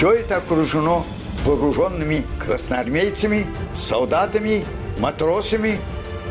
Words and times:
Все 0.00 0.12
это 0.12 0.38
окружено 0.38 1.04
вооруженными 1.44 2.24
красноармейцами, 2.42 3.46
солдатами, 3.76 4.64
матросами, 4.98 5.78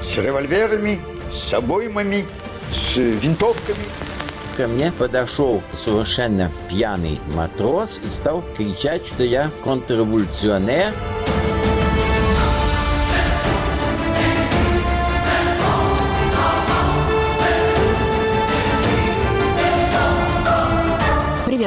с 0.02 0.18
револьверами, 0.18 1.00
с 1.32 1.54
обоймами, 1.54 2.26
с 2.74 2.96
винтовками. 2.96 3.86
Ко 4.58 4.68
мне 4.68 4.92
подошел 4.92 5.62
совершенно 5.72 6.52
пьяный 6.68 7.20
матрос 7.36 8.02
и 8.04 8.08
стал 8.08 8.44
кричать, 8.58 9.06
что 9.06 9.22
я 9.22 9.52
контрреволюционер. 9.64 10.92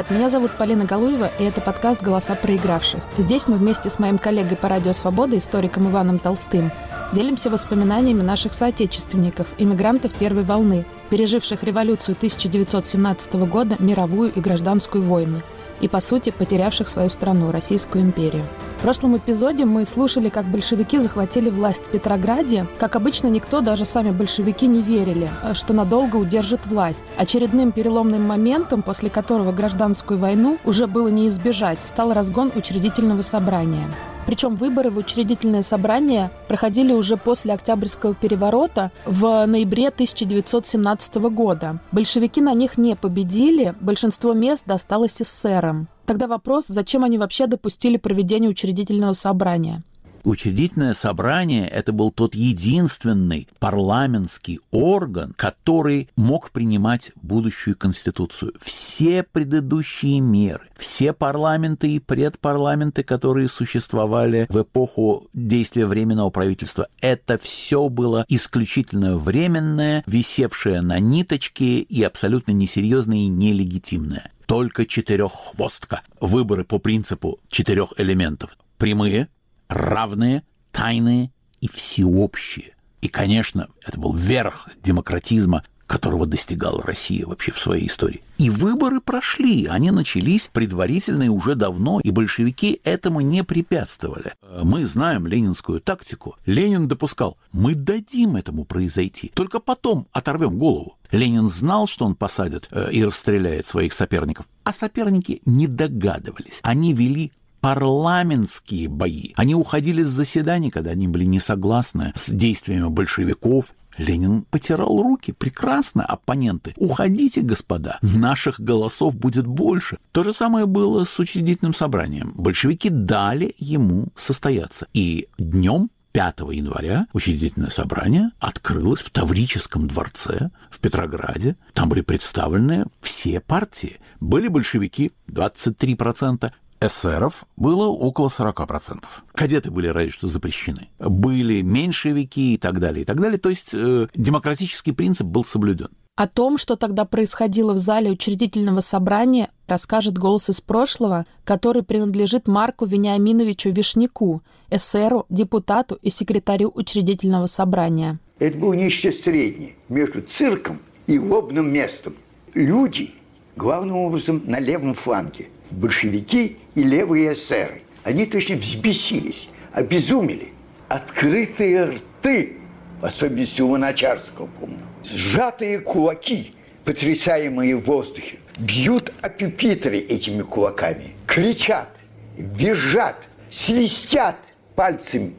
Привет, 0.03 0.19
меня 0.19 0.29
зовут 0.29 0.51
Полина 0.57 0.85
Галуева, 0.85 1.31
и 1.39 1.43
это 1.43 1.61
подкаст 1.61 2.01
«Голоса 2.01 2.35
проигравших». 2.35 3.01
Здесь 3.17 3.47
мы 3.47 3.57
вместе 3.57 3.89
с 3.89 3.99
моим 3.99 4.17
коллегой 4.17 4.57
по 4.57 4.67
радио 4.67 4.91
«Свобода», 4.91 5.37
историком 5.37 5.89
Иваном 5.89 6.19
Толстым, 6.19 6.71
делимся 7.13 7.49
воспоминаниями 7.49 8.21
наших 8.21 8.53
соотечественников, 8.53 9.47
иммигрантов 9.57 10.13
первой 10.13 10.43
волны, 10.43 10.85
переживших 11.09 11.63
революцию 11.63 12.15
1917 12.15 13.33
года, 13.33 13.77
мировую 13.79 14.33
и 14.33 14.39
гражданскую 14.41 15.03
войны, 15.03 15.41
и, 15.83 15.89
по 15.89 15.99
сути, 15.99 16.29
потерявших 16.29 16.87
свою 16.87 17.09
страну, 17.09 17.51
Российскую 17.51 18.05
империю. 18.05 18.45
В 18.77 18.81
прошлом 18.83 19.17
эпизоде 19.17 19.65
мы 19.65 19.83
слушали, 19.83 20.29
как 20.29 20.45
большевики 20.45 20.97
захватили 20.97 21.49
власть 21.49 21.83
в 21.83 21.91
Петрограде. 21.91 22.67
Как 22.79 22.95
обычно, 22.95 23.27
никто, 23.27 23.59
даже 23.59 23.83
сами 23.83 24.11
большевики, 24.11 24.65
не 24.65 24.81
верили, 24.81 25.29
э, 25.43 25.53
что 25.53 25.73
надолго 25.73 26.15
удержит 26.15 26.65
власть. 26.67 27.05
Очередным 27.17 27.73
переломным 27.73 28.23
моментом, 28.23 28.81
после 28.81 29.09
которого 29.09 29.51
гражданскую 29.51 30.19
войну 30.19 30.57
уже 30.63 30.87
было 30.87 31.09
не 31.09 31.27
избежать, 31.27 31.83
стал 31.83 32.13
разгон 32.13 32.51
учредительного 32.55 33.21
собрания. 33.21 33.87
Причем 34.25 34.55
выборы 34.55 34.89
в 34.89 34.97
учредительное 34.97 35.61
собрание 35.61 36.31
проходили 36.47 36.93
уже 36.93 37.17
после 37.17 37.53
Октябрьского 37.53 38.15
переворота 38.15 38.91
в 39.05 39.45
ноябре 39.45 39.89
1917 39.89 41.15
года. 41.15 41.79
Большевики 41.91 42.41
на 42.41 42.53
них 42.53 42.77
не 42.77 42.95
победили, 42.95 43.75
большинство 43.79 44.33
мест 44.33 44.63
досталось 44.65 45.21
эсерам. 45.21 45.87
Тогда 46.05 46.27
вопрос, 46.27 46.65
зачем 46.67 47.03
они 47.03 47.17
вообще 47.17 47.47
допустили 47.47 47.97
проведение 47.97 48.49
учредительного 48.49 49.13
собрания? 49.13 49.83
Учредительное 50.23 50.93
собрание– 50.93 51.67
это 51.69 51.91
был 51.91 52.09
тот 52.09 52.33
единственный 52.33 53.49
парламентский 53.59 54.61
орган, 54.71 55.33
который 55.35 56.09
мог 56.15 56.51
принимать 56.51 57.11
будущую 57.21 57.77
конституцию. 57.77 58.53
Все 58.61 59.23
предыдущие 59.23 60.21
меры, 60.21 60.63
все 60.77 61.11
парламенты 61.11 61.91
и 61.91 61.99
предпарламенты, 61.99 63.03
которые 63.03 63.49
существовали 63.49 64.47
в 64.49 64.61
эпоху 64.61 65.27
действия 65.33 65.85
Временного 65.85 66.29
правительства, 66.29 66.87
это 67.01 67.37
все 67.37 67.89
было 67.89 68.25
исключительно 68.29 69.17
временное, 69.17 70.03
висевшее 70.07 70.79
на 70.81 70.99
ниточке 70.99 71.79
и 71.79 72.01
абсолютно 72.01 72.53
несерьезное 72.53 73.17
и 73.17 73.27
нелегитимное 73.27 74.31
только 74.45 74.85
четыреххвостка. 74.85 76.01
Выборы 76.19 76.63
по 76.63 76.77
принципу 76.77 77.39
четырех 77.49 77.93
элементов. 77.97 78.55
Прямые, 78.77 79.29
равные, 79.73 80.43
тайные 80.71 81.31
и 81.61 81.67
всеобщие. 81.67 82.75
И, 83.01 83.09
конечно, 83.09 83.67
это 83.85 83.99
был 83.99 84.13
верх 84.13 84.69
демократизма, 84.81 85.63
которого 85.87 86.25
достигала 86.25 86.81
Россия 86.81 87.25
вообще 87.25 87.51
в 87.51 87.59
своей 87.59 87.87
истории. 87.87 88.23
И 88.37 88.49
выборы 88.49 88.99
прошли, 88.99 89.67
они 89.67 89.91
начались 89.91 90.49
предварительно 90.51 91.23
и 91.23 91.27
уже 91.27 91.55
давно, 91.55 91.99
и 91.99 92.09
большевики 92.09 92.79
этому 92.83 93.21
не 93.21 93.43
препятствовали. 93.43 94.33
Мы 94.63 94.85
знаем 94.85 95.27
ленинскую 95.27 95.81
тактику. 95.81 96.35
Ленин 96.45 96.87
допускал, 96.87 97.37
мы 97.51 97.75
дадим 97.75 98.37
этому 98.37 98.65
произойти, 98.65 99.31
только 99.35 99.59
потом 99.59 100.07
оторвем 100.11 100.57
голову. 100.57 100.97
Ленин 101.11 101.47
знал, 101.47 101.87
что 101.87 102.05
он 102.05 102.15
посадит 102.15 102.67
э, 102.71 102.91
и 102.91 103.03
расстреляет 103.05 103.67
своих 103.67 103.93
соперников, 103.93 104.47
а 104.63 104.73
соперники 104.73 105.41
не 105.45 105.67
догадывались. 105.67 106.59
Они 106.63 106.93
вели 106.93 107.31
парламентские 107.63 108.89
бои. 108.89 109.31
Они 109.37 109.55
уходили 109.55 110.03
с 110.03 110.09
заседаний, 110.09 110.69
когда 110.69 110.91
они 110.91 111.07
были 111.07 111.23
не 111.23 111.39
согласны 111.39 112.11
с 112.13 112.29
действиями 112.29 112.89
большевиков. 112.89 113.73
Ленин 113.97 114.41
потирал 114.41 115.01
руки. 115.01 115.31
Прекрасно, 115.31 116.03
оппоненты. 116.05 116.73
Уходите, 116.75 117.39
господа. 117.39 117.99
Наших 118.01 118.59
голосов 118.59 119.15
будет 119.15 119.47
больше. 119.47 119.97
То 120.11 120.25
же 120.25 120.33
самое 120.33 120.65
было 120.65 121.05
с 121.05 121.17
учредительным 121.19 121.73
собранием. 121.73 122.33
Большевики 122.35 122.89
дали 122.89 123.55
ему 123.57 124.09
состояться. 124.13 124.87
И 124.93 125.29
днем 125.37 125.89
5 126.11 126.39
января 126.51 127.07
учредительное 127.13 127.69
собрание 127.69 128.31
открылось 128.39 129.01
в 129.01 129.09
Таврическом 129.11 129.87
дворце 129.87 130.49
в 130.69 130.79
Петрограде. 130.79 131.55
Там 131.73 131.87
были 131.87 132.01
представлены 132.01 132.87
все 132.99 133.39
партии. 133.39 133.99
Были 134.19 134.47
большевики 134.47 135.11
23%, 135.27 136.51
эсеров 136.85 137.45
было 137.55 137.87
около 137.87 138.27
40%. 138.27 139.03
Кадеты 139.33 139.71
были 139.71 139.87
разве 139.87 140.11
что 140.11 140.27
запрещены. 140.27 140.89
Были 140.99 141.61
меньшевики 141.61 142.55
и 142.55 142.57
так 142.57 142.79
далее, 142.79 143.03
и 143.03 143.05
так 143.05 143.19
далее. 143.19 143.37
То 143.37 143.49
есть 143.49 143.73
э, 143.73 144.07
демократический 144.13 144.91
принцип 144.91 145.27
был 145.27 145.45
соблюден. 145.45 145.89
О 146.15 146.27
том, 146.27 146.59
что 146.59 146.75
тогда 146.75 147.05
происходило 147.05 147.73
в 147.73 147.77
зале 147.77 148.11
учредительного 148.11 148.81
собрания, 148.81 149.49
расскажет 149.65 150.17
голос 150.17 150.49
из 150.49 150.61
прошлого, 150.61 151.25
который 151.43 151.81
принадлежит 151.81 152.47
Марку 152.47 152.85
Вениаминовичу 152.85 153.71
Вишняку, 153.71 154.43
эсеру, 154.69 155.25
депутату 155.29 155.97
и 156.01 156.11
секретарю 156.11 156.71
учредительного 156.75 157.47
собрания. 157.47 158.19
Это 158.37 158.57
было 158.57 158.73
нечто 158.73 159.11
среднее 159.11 159.75
между 159.89 160.21
цирком 160.21 160.79
и 161.07 161.17
лобным 161.17 161.73
местом. 161.73 162.15
Люди, 162.53 163.13
главным 163.55 163.95
образом, 163.95 164.43
на 164.45 164.59
левом 164.59 164.93
фланге– 164.93 165.49
большевики 165.71 166.57
и 166.75 166.83
левые 166.83 167.33
эсеры. 167.33 167.81
Они 168.03 168.25
точно 168.25 168.55
взбесились, 168.55 169.47
обезумели. 169.71 170.49
Открытые 170.87 171.85
рты, 171.85 172.57
в 173.01 173.05
особенности 173.05 173.61
у 173.61 173.69
Луначарского, 173.69 174.47
помню, 174.59 174.79
сжатые 175.03 175.79
кулаки, 175.79 176.53
потрясаемые 176.83 177.77
в 177.77 177.85
воздухе, 177.85 178.37
бьют 178.59 179.13
о 179.21 179.29
пюпитры 179.29 179.97
этими 179.97 180.41
кулаками, 180.41 181.15
кричат, 181.25 181.89
визжат, 182.37 183.27
свистят 183.49 184.35
пальцами. 184.75 185.35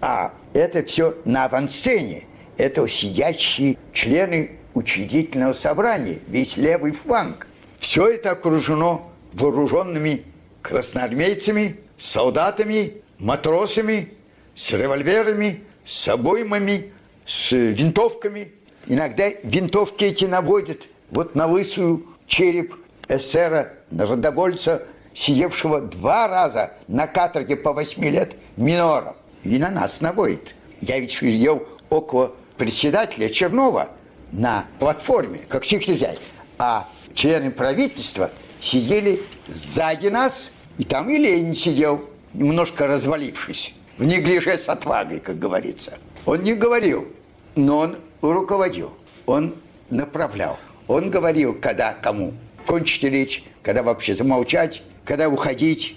А 0.00 0.32
это 0.52 0.84
все 0.84 1.16
на 1.24 1.46
авансцене. 1.46 2.24
Это 2.56 2.86
сидящие 2.88 3.76
члены 3.92 4.52
учредительного 4.74 5.52
собрания, 5.52 6.20
весь 6.28 6.56
левый 6.56 6.92
фланг. 6.92 7.46
Все 7.86 8.08
это 8.08 8.32
окружено 8.32 9.12
вооруженными 9.32 10.24
красноармейцами, 10.60 11.76
солдатами, 11.96 12.94
матросами, 13.20 14.12
с 14.56 14.72
револьверами, 14.72 15.62
с 15.86 16.08
обоймами, 16.08 16.92
с 17.24 17.52
винтовками. 17.52 18.50
Иногда 18.88 19.28
винтовки 19.44 20.02
эти 20.02 20.24
наводят 20.24 20.88
вот 21.10 21.36
на 21.36 21.46
лысую 21.46 22.04
череп 22.26 22.74
эсера, 23.08 23.74
народовольца, 23.92 24.82
сидевшего 25.14 25.80
два 25.80 26.26
раза 26.26 26.72
на 26.88 27.06
каторге 27.06 27.54
по 27.54 27.72
восьми 27.72 28.10
лет 28.10 28.34
минора. 28.56 29.14
И 29.44 29.58
на 29.58 29.70
нас 29.70 30.00
наводит. 30.00 30.56
Я 30.80 30.98
ведь 30.98 31.12
сидел 31.12 31.68
около 31.88 32.34
председателя 32.56 33.28
Чернова 33.28 33.90
на 34.32 34.66
платформе, 34.80 35.42
как 35.48 35.64
секретарь. 35.64 36.18
А 36.58 36.88
члены 37.16 37.50
правительства 37.50 38.30
сидели 38.60 39.22
сзади 39.48 40.06
нас, 40.06 40.52
и 40.78 40.84
там 40.84 41.10
и 41.10 41.18
Ленин 41.18 41.54
сидел, 41.54 42.08
немножко 42.34 42.86
развалившись, 42.86 43.74
в 43.98 44.06
неглиже 44.06 44.56
с 44.56 44.68
отвагой, 44.68 45.18
как 45.18 45.38
говорится. 45.38 45.98
Он 46.26 46.42
не 46.42 46.54
говорил, 46.54 47.08
но 47.56 47.78
он 47.78 47.96
руководил, 48.20 48.92
он 49.24 49.56
направлял. 49.90 50.58
Он 50.86 51.10
говорил, 51.10 51.54
когда 51.60 51.94
кому 51.94 52.34
кончить 52.66 53.02
речь, 53.02 53.44
когда 53.62 53.82
вообще 53.82 54.14
замолчать, 54.14 54.82
когда 55.04 55.28
уходить. 55.28 55.96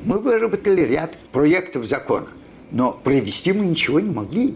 Мы 0.00 0.20
выработали 0.20 0.82
ряд 0.82 1.16
проектов 1.32 1.84
закона, 1.84 2.28
но 2.70 2.92
провести 2.92 3.52
мы 3.52 3.66
ничего 3.66 3.98
не 3.98 4.10
могли. 4.10 4.54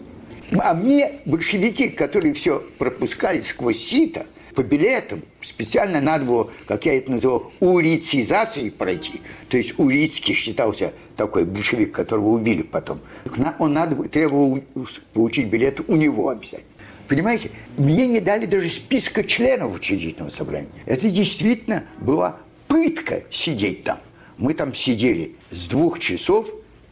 А 0.61 0.75
мне 0.75 1.21
большевики, 1.25 1.89
которые 1.89 2.35
все 2.35 2.63
пропускали 2.79 3.41
сквозь 3.41 3.79
сито, 3.79 4.27
по 4.55 4.63
билетам 4.63 5.23
специально 5.41 6.01
надо 6.01 6.25
было, 6.25 6.51
как 6.67 6.87
я 6.87 6.97
это 6.97 7.11
называл, 7.11 7.53
урицизацией 7.61 8.71
пройти. 8.71 9.21
То 9.49 9.57
есть 9.57 9.79
Урицкий 9.79 10.35
считался 10.35 10.93
такой 11.17 11.45
большевик, 11.45 11.93
которого 11.93 12.29
убили 12.29 12.63
потом. 12.63 13.01
Он 13.59 13.73
надо, 13.73 14.09
требовал 14.09 14.63
получить 15.13 15.49
билет 15.49 15.81
у 15.89 15.97
него 15.97 16.29
обязательно. 16.29 16.67
Понимаете, 17.09 17.51
мне 17.77 18.07
не 18.07 18.21
дали 18.21 18.47
даже 18.47 18.69
списка 18.69 19.25
членов 19.25 19.75
учредительного 19.75 20.31
собрания. 20.31 20.69
Это 20.87 21.11
действительно 21.11 21.85
была 21.99 22.39
пытка 22.69 23.25
сидеть 23.31 23.85
там. 23.85 23.99
Мы 24.39 24.55
там 24.55 24.75
сидели 24.75 25.37
с 25.51 25.69
двух 25.69 25.99
часов 25.99 26.49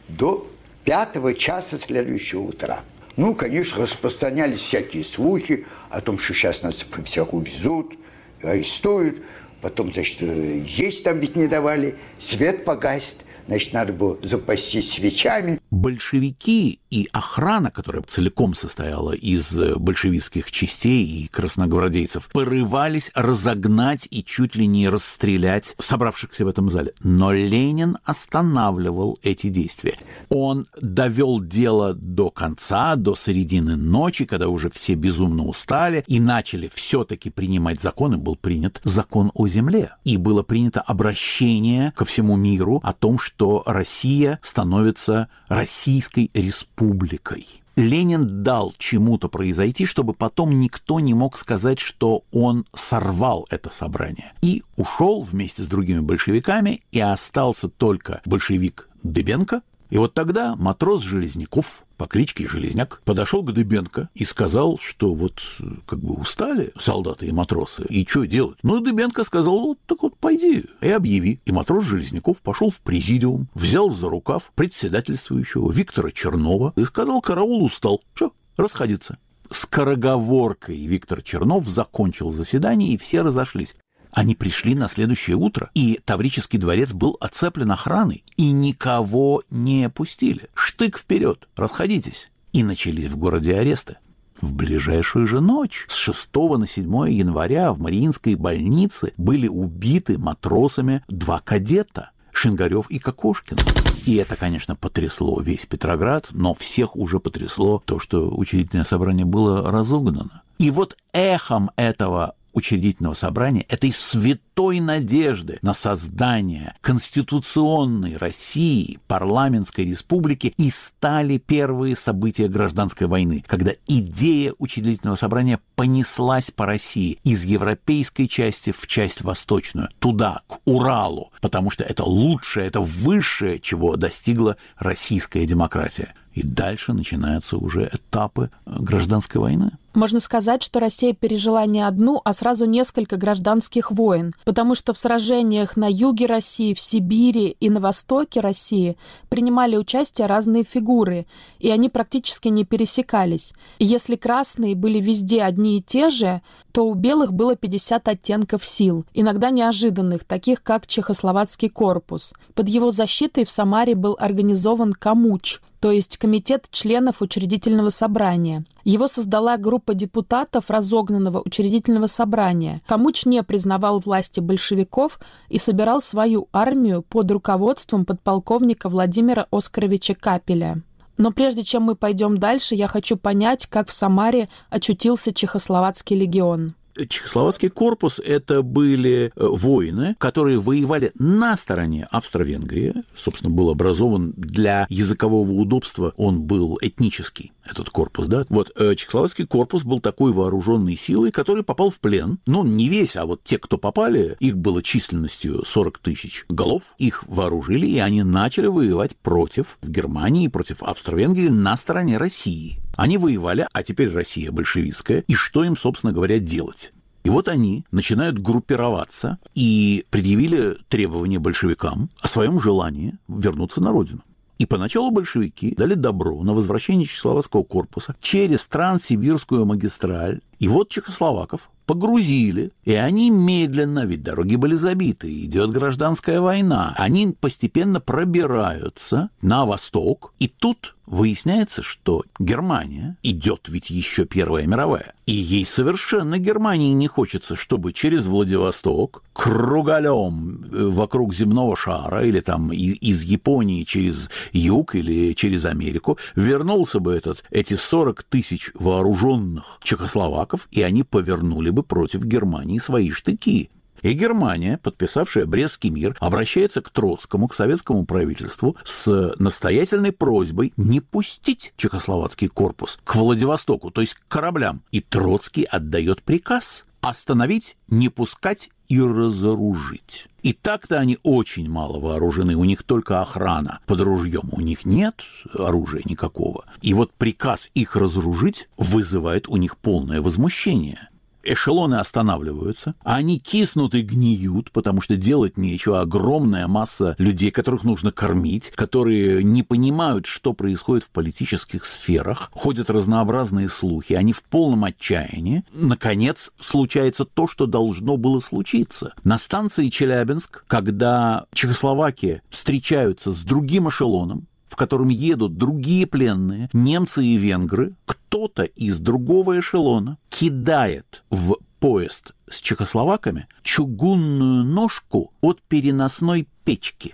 до 0.07 0.47
пятого 0.83 1.33
часа 1.33 1.77
следующего 1.77 2.41
утра. 2.41 2.83
Ну, 3.17 3.35
конечно, 3.35 3.83
распространялись 3.83 4.59
всякие 4.59 5.03
слухи 5.03 5.65
о 5.89 6.01
том, 6.01 6.17
что 6.17 6.33
сейчас 6.33 6.63
нас 6.63 6.85
всех 7.03 7.33
увезут, 7.33 7.93
арестуют. 8.41 9.23
Потом, 9.61 9.93
значит, 9.93 10.21
э, 10.21 10.63
есть 10.65 11.03
там 11.03 11.19
ведь 11.19 11.35
не 11.35 11.47
давали, 11.47 11.95
свет 12.19 12.65
погасит– 12.65 13.17
значит, 13.47 13.73
надо 13.73 13.93
было 13.93 14.17
запастись 14.21 14.93
свечами. 14.93 15.60
Большевики 15.71 16.81
и 16.89 17.07
охрана, 17.13 17.71
которая 17.71 18.03
целиком 18.03 18.53
состояла 18.53 19.13
из 19.13 19.55
большевистских 19.77 20.51
частей 20.51 21.05
и 21.05 21.27
красногвардейцев, 21.29 22.27
порывались 22.27 23.09
разогнать 23.15 24.05
и 24.11 24.21
чуть 24.21 24.55
ли 24.55 24.67
не 24.67 24.89
расстрелять 24.89 25.75
собравшихся 25.79 26.43
в 26.43 26.49
этом 26.49 26.69
зале. 26.69 26.93
Но 27.01 27.31
Ленин 27.31 27.97
останавливал 28.03 29.17
эти 29.23 29.47
действия. 29.47 29.97
Он 30.27 30.65
довел 30.81 31.39
дело 31.39 31.93
до 31.93 32.29
конца, 32.29 32.97
до 32.97 33.15
середины 33.15 33.77
ночи, 33.77 34.25
когда 34.25 34.49
уже 34.49 34.69
все 34.69 34.95
безумно 34.95 35.45
устали 35.45 36.03
и 36.07 36.19
начали 36.19 36.69
все-таки 36.73 37.29
принимать 37.29 37.79
законы. 37.79 38.17
Был 38.17 38.35
принят 38.35 38.81
закон 38.83 39.31
о 39.33 39.47
земле. 39.47 39.93
И 40.03 40.17
было 40.17 40.43
принято 40.43 40.81
обращение 40.81 41.93
ко 41.95 42.03
всему 42.03 42.35
миру 42.35 42.81
о 42.83 42.91
том, 42.91 43.17
что 43.17 43.63
Россия 43.65 44.39
становится 44.43 45.29
Российской 45.61 46.31
республикой. 46.33 47.45
Ленин 47.75 48.41
дал 48.41 48.73
чему-то 48.79 49.29
произойти, 49.29 49.85
чтобы 49.85 50.15
потом 50.15 50.59
никто 50.59 50.99
не 50.99 51.13
мог 51.13 51.37
сказать, 51.37 51.77
что 51.77 52.23
он 52.31 52.65
сорвал 52.73 53.45
это 53.51 53.69
собрание. 53.69 54.33
И 54.41 54.63
ушел 54.75 55.21
вместе 55.21 55.61
с 55.61 55.67
другими 55.67 55.99
большевиками, 55.99 56.81
и 56.91 56.99
остался 56.99 57.69
только 57.69 58.21
большевик 58.25 58.89
Дыбенко, 59.03 59.61
и 59.91 59.97
вот 59.97 60.13
тогда 60.13 60.55
матрос 60.55 61.03
Железняков 61.03 61.85
по 61.97 62.07
кличке 62.07 62.47
Железняк 62.47 63.01
подошел 63.03 63.43
к 63.43 63.51
Дыбенко 63.51 64.09
и 64.15 64.23
сказал, 64.23 64.79
что 64.79 65.13
вот 65.13 65.41
как 65.85 65.99
бы 65.99 66.13
устали 66.13 66.71
солдаты 66.77 67.27
и 67.27 67.31
матросы, 67.31 67.83
и 67.89 68.07
что 68.07 68.25
делать? 68.25 68.57
Ну, 68.63 68.79
Дыбенко 68.79 69.25
сказал, 69.25 69.59
ну, 69.59 69.77
так 69.85 70.01
вот 70.01 70.17
пойди 70.17 70.65
и 70.79 70.89
объяви. 70.89 71.39
И 71.45 71.51
матрос 71.51 71.83
Железняков 71.83 72.41
пошел 72.41 72.69
в 72.69 72.81
президиум, 72.81 73.49
взял 73.53 73.89
за 73.91 74.07
рукав 74.07 74.53
председательствующего 74.55 75.69
Виктора 75.69 76.11
Чернова 76.11 76.71
и 76.77 76.85
сказал, 76.85 77.19
караул 77.19 77.61
устал, 77.61 78.01
все, 78.15 78.31
расходиться. 78.55 79.17
Скороговоркой 79.49 80.85
Виктор 80.85 81.21
Чернов 81.21 81.67
закончил 81.67 82.31
заседание, 82.31 82.93
и 82.93 82.97
все 82.97 83.23
разошлись. 83.23 83.75
Они 84.13 84.35
пришли 84.35 84.75
на 84.75 84.87
следующее 84.87 85.35
утро, 85.35 85.69
и 85.73 85.99
Таврический 86.03 86.59
дворец 86.59 86.93
был 86.93 87.17
оцеплен 87.19 87.71
охраной, 87.71 88.23
и 88.35 88.51
никого 88.51 89.43
не 89.49 89.89
пустили. 89.89 90.49
Штык 90.53 90.97
вперед, 90.97 91.47
расходитесь. 91.55 92.29
И 92.53 92.63
начались 92.63 93.09
в 93.09 93.17
городе 93.17 93.55
аресты. 93.55 93.97
В 94.41 94.53
ближайшую 94.53 95.27
же 95.27 95.39
ночь, 95.39 95.85
с 95.87 95.95
6 95.95 96.29
на 96.57 96.67
7 96.67 97.11
января 97.11 97.71
в 97.71 97.79
Мариинской 97.79 98.35
больнице 98.35 99.13
были 99.17 99.47
убиты 99.47 100.17
матросами 100.17 101.03
два 101.07 101.39
кадета– 101.39 102.11
Шингарев 102.33 102.89
и 102.89 102.99
Кокошкин. 102.99 103.57
И 104.05 104.15
это, 104.15 104.35
конечно, 104.35 104.75
потрясло 104.75 105.39
весь 105.39 105.65
Петроград, 105.65 106.27
но 106.31 106.53
всех 106.53 106.95
уже 106.95 107.19
потрясло 107.19 107.81
то, 107.85 107.99
что 107.99 108.29
учредительное 108.35 108.83
собрание 108.83 109.25
было 109.25 109.71
разогнано. 109.71 110.41
И 110.57 110.71
вот 110.71 110.97
эхом 111.13 111.71
этого 111.75 112.35
учредительного 112.53 113.13
собрания, 113.13 113.65
этой 113.69 113.91
святой 113.91 114.79
надежды 114.79 115.59
на 115.61 115.73
создание 115.73 116.75
конституционной 116.81 118.17
России, 118.17 118.99
парламентской 119.07 119.85
республики, 119.85 120.53
и 120.57 120.69
стали 120.69 121.37
первые 121.37 121.95
события 121.95 122.47
гражданской 122.47 123.07
войны, 123.07 123.43
когда 123.47 123.71
идея 123.87 124.53
учредительного 124.59 125.15
собрания 125.15 125.59
понеслась 125.75 126.51
по 126.51 126.65
России 126.65 127.19
из 127.23 127.43
европейской 127.45 128.27
части 128.27 128.71
в 128.71 128.85
часть 128.87 129.21
восточную, 129.21 129.89
туда, 129.99 130.41
к 130.47 130.59
Уралу, 130.65 131.31
потому 131.41 131.69
что 131.69 131.83
это 131.83 132.03
лучшее, 132.03 132.67
это 132.67 132.81
высшее, 132.81 133.59
чего 133.59 133.95
достигла 133.95 134.57
российская 134.77 135.45
демократия. 135.45 136.13
И 136.33 136.43
дальше 136.43 136.93
начинаются 136.93 137.57
уже 137.57 137.89
этапы 137.91 138.51
гражданской 138.65 139.41
войны. 139.41 139.71
Можно 139.93 140.19
сказать, 140.19 140.63
что 140.63 140.79
Россия 140.79 141.13
пережила 141.13 141.65
не 141.65 141.81
одну, 141.81 142.21
а 142.23 142.31
сразу 142.31 142.65
несколько 142.65 143.17
гражданских 143.17 143.91
войн, 143.91 144.33
потому 144.45 144.73
что 144.73 144.93
в 144.93 144.97
сражениях 144.97 145.75
на 145.75 145.89
юге 145.89 146.27
России, 146.27 146.73
в 146.73 146.79
Сибири 146.79 147.57
и 147.59 147.69
на 147.69 147.81
востоке 147.81 148.39
России 148.39 148.97
принимали 149.31 149.77
участие 149.77 150.27
разные 150.27 150.65
фигуры, 150.65 151.25
и 151.57 151.71
они 151.71 151.87
практически 151.87 152.49
не 152.49 152.65
пересекались. 152.65 153.53
И 153.79 153.85
если 153.85 154.17
красные 154.17 154.75
были 154.75 154.99
везде 154.99 155.41
одни 155.43 155.77
и 155.77 155.81
те 155.81 156.09
же, 156.09 156.41
то 156.73 156.85
у 156.85 156.93
белых 156.93 157.31
было 157.31 157.55
50 157.55 158.09
оттенков 158.09 158.65
сил, 158.65 159.05
иногда 159.13 159.49
неожиданных, 159.49 160.25
таких 160.25 160.61
как 160.63 160.85
Чехословацкий 160.85 161.69
корпус. 161.69 162.33
Под 162.55 162.67
его 162.67 162.91
защитой 162.91 163.45
в 163.45 163.51
Самаре 163.51 163.95
был 163.95 164.17
организован 164.19 164.91
Камуч, 164.91 165.59
то 165.79 165.91
есть 165.91 166.17
Комитет 166.17 166.67
членов 166.69 167.21
учредительного 167.21 167.89
собрания. 167.89 168.65
Его 168.83 169.07
создала 169.07 169.57
группа 169.57 169.93
депутатов 169.93 170.69
разогнанного 170.69 171.41
учредительного 171.43 172.07
собрания. 172.07 172.81
Камуч 172.87 173.25
не 173.25 173.41
признавал 173.43 173.99
власти 173.99 174.39
большевиков 174.39 175.19
и 175.49 175.57
собирал 175.57 176.01
свою 176.01 176.47
армию 176.51 177.01
под 177.01 177.31
руководством 177.31 178.05
подполковника 178.05 178.89
Владимира 178.89 179.20
Оскаровича 179.51 180.15
Капеля. 180.15 180.81
Но 181.17 181.31
прежде 181.31 181.63
чем 181.63 181.83
мы 181.83 181.95
пойдем 181.95 182.37
дальше, 182.37 182.75
я 182.75 182.87
хочу 182.87 183.15
понять, 183.15 183.67
как 183.67 183.89
в 183.89 183.91
Самаре 183.91 184.49
очутился 184.69 185.33
Чехословацкий 185.33 186.17
легион. 186.17 186.73
Чехословацкий 187.07 187.69
корпус– 187.69 188.19
это 188.25 188.61
были 188.61 189.31
э, 189.35 189.45
воины, 189.45 190.15
которые 190.17 190.59
воевали 190.59 191.11
на 191.15 191.57
стороне 191.57 192.07
Австро-Венгрии. 192.11 193.03
Собственно, 193.15 193.53
был 193.53 193.69
образован 193.69 194.33
для 194.35 194.85
языкового 194.89 195.51
удобства, 195.51 196.13
он 196.17 196.41
был 196.43 196.77
этнический 196.81 197.51
этот 197.63 197.89
корпус, 197.89 198.27
да. 198.27 198.43
Вот 198.49 198.71
э, 198.75 198.95
Чехословацкий 198.95 199.45
корпус 199.45 199.83
был 199.83 199.99
такой 199.99 200.33
вооруженной 200.33 200.97
силой, 200.97 201.31
который 201.31 201.63
попал 201.63 201.89
в 201.89 201.99
плен. 201.99 202.39
Ну, 202.45 202.63
не 202.63 202.89
весь, 202.89 203.15
а 203.15 203.25
вот 203.25 203.43
те, 203.43 203.57
кто 203.57 203.77
попали, 203.77 204.35
их 204.39 204.57
было 204.57 204.81
численностью 204.81 205.63
40 205.65 205.99
тысяч 205.99 206.45
голов, 206.49 206.93
их 206.97 207.23
вооружили, 207.27 207.87
и 207.87 207.99
они 207.99 208.23
начали 208.23 208.67
воевать 208.67 209.15
против 209.17 209.77
Германии, 209.81 210.47
против 210.47 210.83
Австро-Венгрии 210.83 211.49
на 211.49 211.77
стороне 211.77 212.17
России. 212.17 212.77
Они 213.01 213.17
воевали, 213.17 213.67
а 213.73 213.81
теперь 213.81 214.11
Россия 214.11 214.51
большевистская, 214.51 215.23
и 215.27 215.33
что 215.33 215.63
им, 215.63 215.75
собственно 215.75 216.13
говоря, 216.13 216.37
делать? 216.37 216.93
И 217.23 217.31
вот 217.31 217.47
они 217.47 217.83
начинают 217.89 218.37
группироваться 218.37 219.39
и 219.55 220.05
предъявили 220.11 220.77
требования 220.87 221.39
большевикам 221.39 222.11
о 222.21 222.27
своем 222.27 222.59
желании 222.59 223.17
вернуться 223.27 223.81
на 223.81 223.91
родину. 223.91 224.21
И 224.59 224.67
поначалу 224.67 225.09
большевики 225.09 225.73
дали 225.75 225.95
добро 225.95 226.43
на 226.43 226.53
возвращение 226.53 227.07
Чехословацкого 227.07 227.63
корпуса 227.63 228.15
через 228.21 228.67
Транссибирскую 228.67 229.65
магистраль. 229.65 230.41
И 230.59 230.67
вот 230.67 230.89
чехословаков 230.89 231.71
погрузили, 231.87 232.71
и 232.85 232.93
они 232.93 233.31
медленно, 233.31 234.05
ведь 234.05 234.21
дороги 234.21 234.55
были 234.55 234.75
забиты, 234.75 235.43
идет 235.43 235.71
гражданская 235.71 236.39
война, 236.39 236.93
они 236.97 237.35
постепенно 237.37 237.99
пробираются 237.99 239.29
на 239.41 239.65
восток, 239.65 240.33
и 240.39 240.47
тут 240.47 240.95
выясняется, 241.05 241.81
что 241.81 242.23
Германия 242.39 243.17
идет 243.23 243.67
ведь 243.67 243.89
еще 243.89 244.25
Первая 244.25 244.65
мировая, 244.65 245.13
и 245.25 245.33
ей 245.33 245.65
совершенно 245.65 246.37
Германии 246.37 246.93
не 246.93 247.07
хочется, 247.07 247.55
чтобы 247.55 247.93
через 247.93 248.27
Владивосток 248.27 249.23
круголем 249.33 250.63
э, 250.71 250.85
вокруг 250.85 251.33
земного 251.33 251.75
шара 251.75 252.25
или 252.25 252.39
там 252.39 252.71
из 252.71 253.23
Японии 253.23 253.83
через 253.83 254.29
юг 254.51 254.95
или 254.95 255.33
через 255.33 255.65
Америку 255.65 256.17
вернулся 256.35 256.99
бы 256.99 257.13
этот, 257.13 257.43
эти 257.49 257.75
40 257.75 258.23
тысяч 258.23 258.71
вооруженных 258.73 259.79
чехословаков, 259.83 260.67
и 260.71 260.81
они 260.81 261.03
повернули 261.03 261.69
бы 261.69 261.83
против 261.83 262.23
Германии 262.23 262.79
свои 262.79 263.11
штыки. 263.11 263.69
И 264.01 264.13
Германия, 264.13 264.77
подписавшая 264.77 265.45
Брестский 265.45 265.89
мир, 265.89 266.15
обращается 266.19 266.81
к 266.81 266.89
Троцкому, 266.89 267.47
к 267.47 267.53
советскому 267.53 268.05
правительству 268.05 268.75
с 268.83 269.33
настоятельной 269.37 270.11
просьбой 270.11 270.73
не 270.77 270.99
пустить 270.99 271.73
чехословацкий 271.77 272.47
корпус 272.47 272.99
к 273.03 273.15
Владивостоку, 273.15 273.91
то 273.91 274.01
есть 274.01 274.15
к 274.15 274.27
кораблям. 274.27 274.83
И 274.91 275.01
Троцкий 275.01 275.63
отдает 275.63 276.23
приказ 276.23 276.85
остановить, 277.01 277.77
не 277.89 278.09
пускать 278.09 278.69
и 278.87 279.01
разоружить. 279.01 280.27
И 280.43 280.53
так-то 280.53 280.99
они 280.99 281.17
очень 281.23 281.69
мало 281.69 281.99
вооружены, 281.99 282.55
у 282.55 282.63
них 282.63 282.83
только 282.83 283.21
охрана 283.21 283.79
под 283.85 284.01
ружьем, 284.01 284.49
у 284.51 284.61
них 284.61 284.85
нет 284.85 285.23
оружия 285.53 286.01
никакого. 286.05 286.65
И 286.81 286.93
вот 286.93 287.13
приказ 287.13 287.69
их 287.73 287.95
разоружить 287.95 288.67
вызывает 288.77 289.47
у 289.47 289.57
них 289.57 289.77
полное 289.77 290.21
возмущение. 290.21 291.09
Эшелоны 291.43 291.95
останавливаются, 291.95 292.93
а 293.03 293.15
они 293.15 293.39
киснут 293.39 293.95
и 293.95 294.01
гниют, 294.01 294.71
потому 294.71 295.01
что 295.01 295.15
делать 295.15 295.57
нечего. 295.57 296.01
Огромная 296.01 296.67
масса 296.67 297.15
людей, 297.17 297.51
которых 297.51 297.83
нужно 297.83 298.11
кормить, 298.11 298.71
которые 298.75 299.43
не 299.43 299.63
понимают, 299.63 300.25
что 300.25 300.53
происходит 300.53 301.03
в 301.03 301.09
политических 301.09 301.85
сферах, 301.85 302.49
ходят 302.51 302.89
разнообразные 302.89 303.69
слухи, 303.69 304.13
они 304.13 304.33
в 304.33 304.43
полном 304.43 304.83
отчаянии. 304.83 305.63
Наконец, 305.73 306.51
случается 306.59 307.25
то, 307.25 307.47
что 307.47 307.65
должно 307.65 308.17
было 308.17 308.39
случиться. 308.39 309.13
На 309.23 309.37
станции 309.37 309.89
Челябинск, 309.89 310.63
когда 310.67 311.45
Чехословакия 311.53 312.41
встречаются 312.49 313.31
с 313.31 313.41
другим 313.43 313.89
эшелоном, 313.89 314.47
в 314.67 314.77
котором 314.77 315.09
едут 315.09 315.57
другие 315.57 316.07
пленные, 316.07 316.69
немцы 316.71 317.25
и 317.25 317.35
венгры, 317.35 317.91
кто-то 318.05 318.63
из 318.63 318.99
другого 318.99 319.59
эшелона 319.59 320.17
кидает 320.41 321.23
в 321.29 321.57
поезд 321.79 322.31
с 322.49 322.61
чехословаками 322.61 323.47
чугунную 323.61 324.63
ножку 324.63 325.31
от 325.39 325.61
переносной 325.61 326.47
печки. 326.65 327.13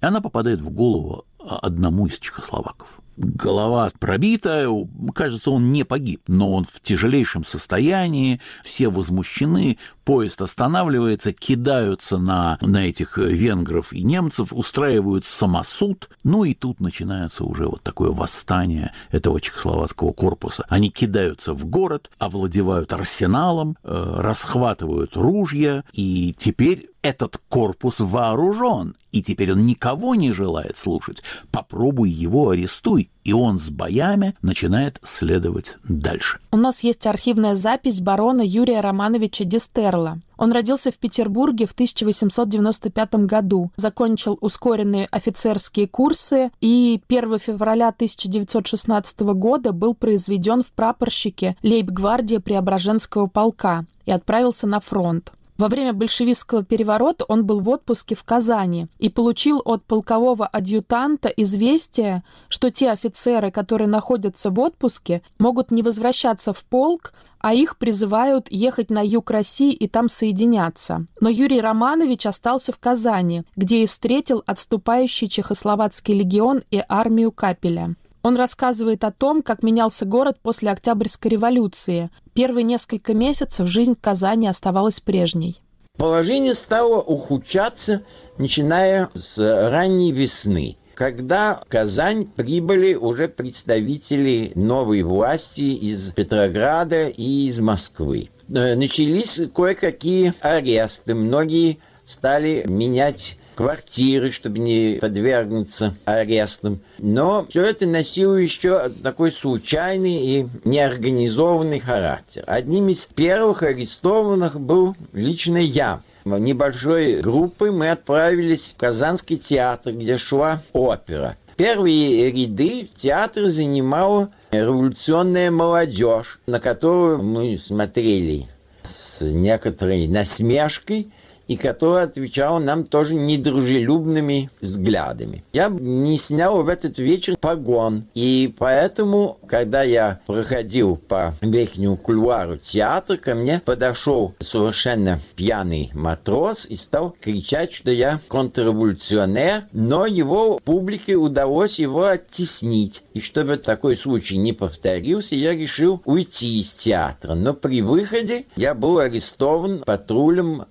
И 0.00 0.04
она 0.04 0.20
попадает 0.20 0.60
в 0.60 0.68
голову 0.70 1.24
одному 1.48 2.06
из 2.06 2.18
чехословаков. 2.18 3.02
Голова 3.18 3.90
пробита, 4.00 4.66
кажется, 5.14 5.50
он 5.50 5.70
не 5.70 5.84
погиб, 5.84 6.22
но 6.28 6.50
он 6.50 6.64
в 6.64 6.80
тяжелейшем 6.80 7.44
состоянии, 7.44 8.40
все 8.64 8.88
возмущены, 8.88 9.76
поезд 10.04 10.40
останавливается, 10.40 11.32
кидаются 11.32 12.16
на, 12.16 12.56
на 12.62 12.88
этих 12.88 13.18
венгров 13.18 13.92
и 13.92 14.02
немцев, 14.02 14.52
устраивают 14.52 15.26
самосуд, 15.26 16.08
ну 16.24 16.44
и 16.44 16.54
тут 16.54 16.80
начинается 16.80 17.44
уже 17.44 17.66
вот 17.66 17.82
такое 17.82 18.10
восстание 18.10 18.92
этого 19.10 19.42
чехословацкого 19.42 20.12
корпуса. 20.12 20.64
Они 20.70 20.90
кидаются 20.90 21.52
в 21.52 21.66
город, 21.66 22.10
овладевают 22.18 22.94
арсеналом, 22.94 23.76
э, 23.84 24.14
расхватывают 24.18 25.18
ружья, 25.18 25.84
и 25.92 26.34
теперь 26.36 26.88
этот 27.02 27.38
корпус 27.48 28.00
вооружен, 28.00 28.96
и 29.12 29.22
теперь 29.22 29.52
он 29.52 29.64
никого 29.66 30.14
не 30.14 30.32
желает 30.32 30.76
слушать. 30.76 31.22
Попробуй 31.50 32.10
его 32.10 32.50
арестуй, 32.50 33.10
и 33.24 33.32
он 33.32 33.58
с 33.58 33.70
боями 33.70 34.34
начинает 34.42 34.98
следовать 35.04 35.76
дальше. 35.88 36.40
У 36.50 36.56
нас 36.56 36.82
есть 36.82 37.06
архивная 37.06 37.54
запись 37.54 38.00
барона 38.00 38.42
Юрия 38.42 38.80
Романовича 38.80 39.44
Дистерла. 39.44 40.18
Он 40.36 40.50
родился 40.50 40.90
в 40.90 40.96
Петербурге 40.96 41.66
в 41.66 41.72
1895 41.72 43.14
году, 43.26 43.70
закончил 43.76 44.38
ускоренные 44.40 45.06
офицерские 45.06 45.86
курсы 45.86 46.50
и 46.60 47.00
1 47.06 47.38
февраля 47.38 47.88
1916 47.88 49.20
года 49.20 49.72
был 49.72 49.94
произведен 49.94 50.64
в 50.64 50.72
прапорщике 50.72 51.56
лейб-гвардии 51.62 52.38
Преображенского 52.38 53.26
полка 53.26 53.84
и 54.04 54.10
отправился 54.10 54.66
на 54.66 54.80
фронт. 54.80 55.32
Во 55.58 55.68
время 55.68 55.92
большевистского 55.92 56.64
переворота 56.64 57.24
он 57.28 57.44
был 57.44 57.60
в 57.60 57.68
отпуске 57.68 58.14
в 58.14 58.24
Казани 58.24 58.88
и 58.98 59.08
получил 59.08 59.60
от 59.64 59.84
полкового 59.84 60.46
адъютанта 60.46 61.28
известие, 61.28 62.24
что 62.48 62.70
те 62.70 62.90
офицеры, 62.90 63.50
которые 63.50 63.88
находятся 63.88 64.50
в 64.50 64.58
отпуске, 64.58 65.22
могут 65.38 65.70
не 65.70 65.82
возвращаться 65.82 66.52
в 66.52 66.64
полк, 66.64 67.12
а 67.38 67.54
их 67.54 67.76
призывают 67.76 68.46
ехать 68.50 68.90
на 68.90 69.04
юг 69.04 69.30
России 69.30 69.72
и 69.72 69.88
там 69.88 70.08
соединяться. 70.08 71.06
Но 71.20 71.28
Юрий 71.28 71.60
Романович 71.60 72.26
остался 72.26 72.72
в 72.72 72.78
Казани, 72.78 73.42
где 73.56 73.82
и 73.82 73.86
встретил 73.86 74.42
отступающий 74.46 75.28
Чехословацкий 75.28 76.14
легион 76.14 76.62
и 76.70 76.82
армию 76.88 77.32
Капеля. 77.32 77.96
Он 78.22 78.36
рассказывает 78.36 79.04
о 79.04 79.10
том, 79.10 79.42
как 79.42 79.62
менялся 79.62 80.06
город 80.06 80.38
после 80.42 80.70
Октябрьской 80.70 81.32
революции. 81.32 82.10
Первые 82.34 82.64
несколько 82.64 83.14
месяцев 83.14 83.68
жизнь 83.68 83.94
в 83.96 84.00
Казани 84.00 84.46
оставалась 84.46 85.00
прежней. 85.00 85.60
Положение 85.98 86.54
стало 86.54 87.00
ухудшаться, 87.00 88.02
начиная 88.38 89.10
с 89.14 89.38
ранней 89.38 90.12
весны 90.12 90.76
когда 90.94 91.56
в 91.56 91.68
Казань 91.68 92.26
прибыли 92.26 92.94
уже 92.94 93.26
представители 93.26 94.52
новой 94.54 95.02
власти 95.02 95.62
из 95.62 96.12
Петрограда 96.12 97.08
и 97.08 97.48
из 97.48 97.58
Москвы. 97.58 98.28
Э, 98.48 98.74
начались 98.74 99.40
кое-какие 99.54 100.34
аресты. 100.40 101.14
Многие 101.14 101.78
стали 102.04 102.64
менять 102.68 103.38
квартиры, 103.54 104.30
чтобы 104.30 104.58
не 104.58 104.98
подвергнуться 105.00 105.94
арестам. 106.04 106.80
Но 106.98 107.46
все 107.48 107.64
это 107.64 107.86
носило 107.86 108.34
еще 108.34 108.90
такой 109.02 109.30
случайный 109.32 110.16
и 110.26 110.46
неорганизованный 110.64 111.80
характер. 111.80 112.44
Одним 112.46 112.88
из 112.88 113.06
первых 113.06 113.62
арестованных 113.62 114.60
был 114.60 114.96
лично 115.12 115.58
я. 115.58 116.00
Небольшой 116.24 117.20
группой 117.20 117.72
мы 117.72 117.90
отправились 117.90 118.72
в 118.74 118.80
Казанский 118.80 119.36
театр, 119.36 119.92
где 119.92 120.16
шла 120.18 120.62
опера. 120.72 121.36
Первые 121.56 122.30
ряды 122.30 122.88
в 122.92 122.98
театре 122.98 123.50
занимала 123.50 124.30
революционная 124.50 125.50
молодежь, 125.50 126.40
на 126.46 126.60
которую 126.60 127.22
мы 127.22 127.58
смотрели 127.58 128.46
с 128.82 129.20
некоторой 129.20 130.06
насмешкой– 130.06 131.10
и 131.48 131.56
который 131.56 132.02
отвечал 132.02 132.60
нам 132.60 132.84
тоже 132.84 133.14
недружелюбными 133.14 134.50
взглядами. 134.60 135.44
Я 135.52 135.68
не 135.68 136.18
снял 136.18 136.62
в 136.62 136.68
этот 136.68 136.98
вечер 136.98 137.36
погон, 137.38 138.04
и 138.14 138.52
поэтому, 138.58 139.38
когда 139.46 139.82
я 139.82 140.20
проходил 140.26 140.96
по 140.96 141.34
верхнему 141.40 141.96
кулуару 141.96 142.56
театра, 142.56 143.16
ко 143.16 143.34
мне 143.34 143.60
подошел 143.64 144.34
совершенно 144.40 145.20
пьяный 145.36 145.90
матрос 145.94 146.66
и 146.66 146.76
стал 146.76 147.14
кричать, 147.20 147.72
что 147.72 147.90
я 147.90 148.20
контрреволюционер, 148.28 149.64
но 149.72 150.06
его 150.06 150.60
публике 150.64 151.16
удалось 151.16 151.78
его 151.78 152.04
оттеснить. 152.04 153.02
И 153.14 153.20
чтобы 153.20 153.56
такой 153.56 153.96
случай 153.96 154.36
не 154.36 154.52
повторился, 154.52 155.34
я 155.34 155.54
решил 155.54 156.02
уйти 156.04 156.60
из 156.60 156.72
театра. 156.72 157.34
Но 157.34 157.54
при 157.54 157.82
выходе 157.82 158.46
я 158.56 158.74
был 158.74 158.98
арестован 158.98 159.82
патрулем 159.84 160.66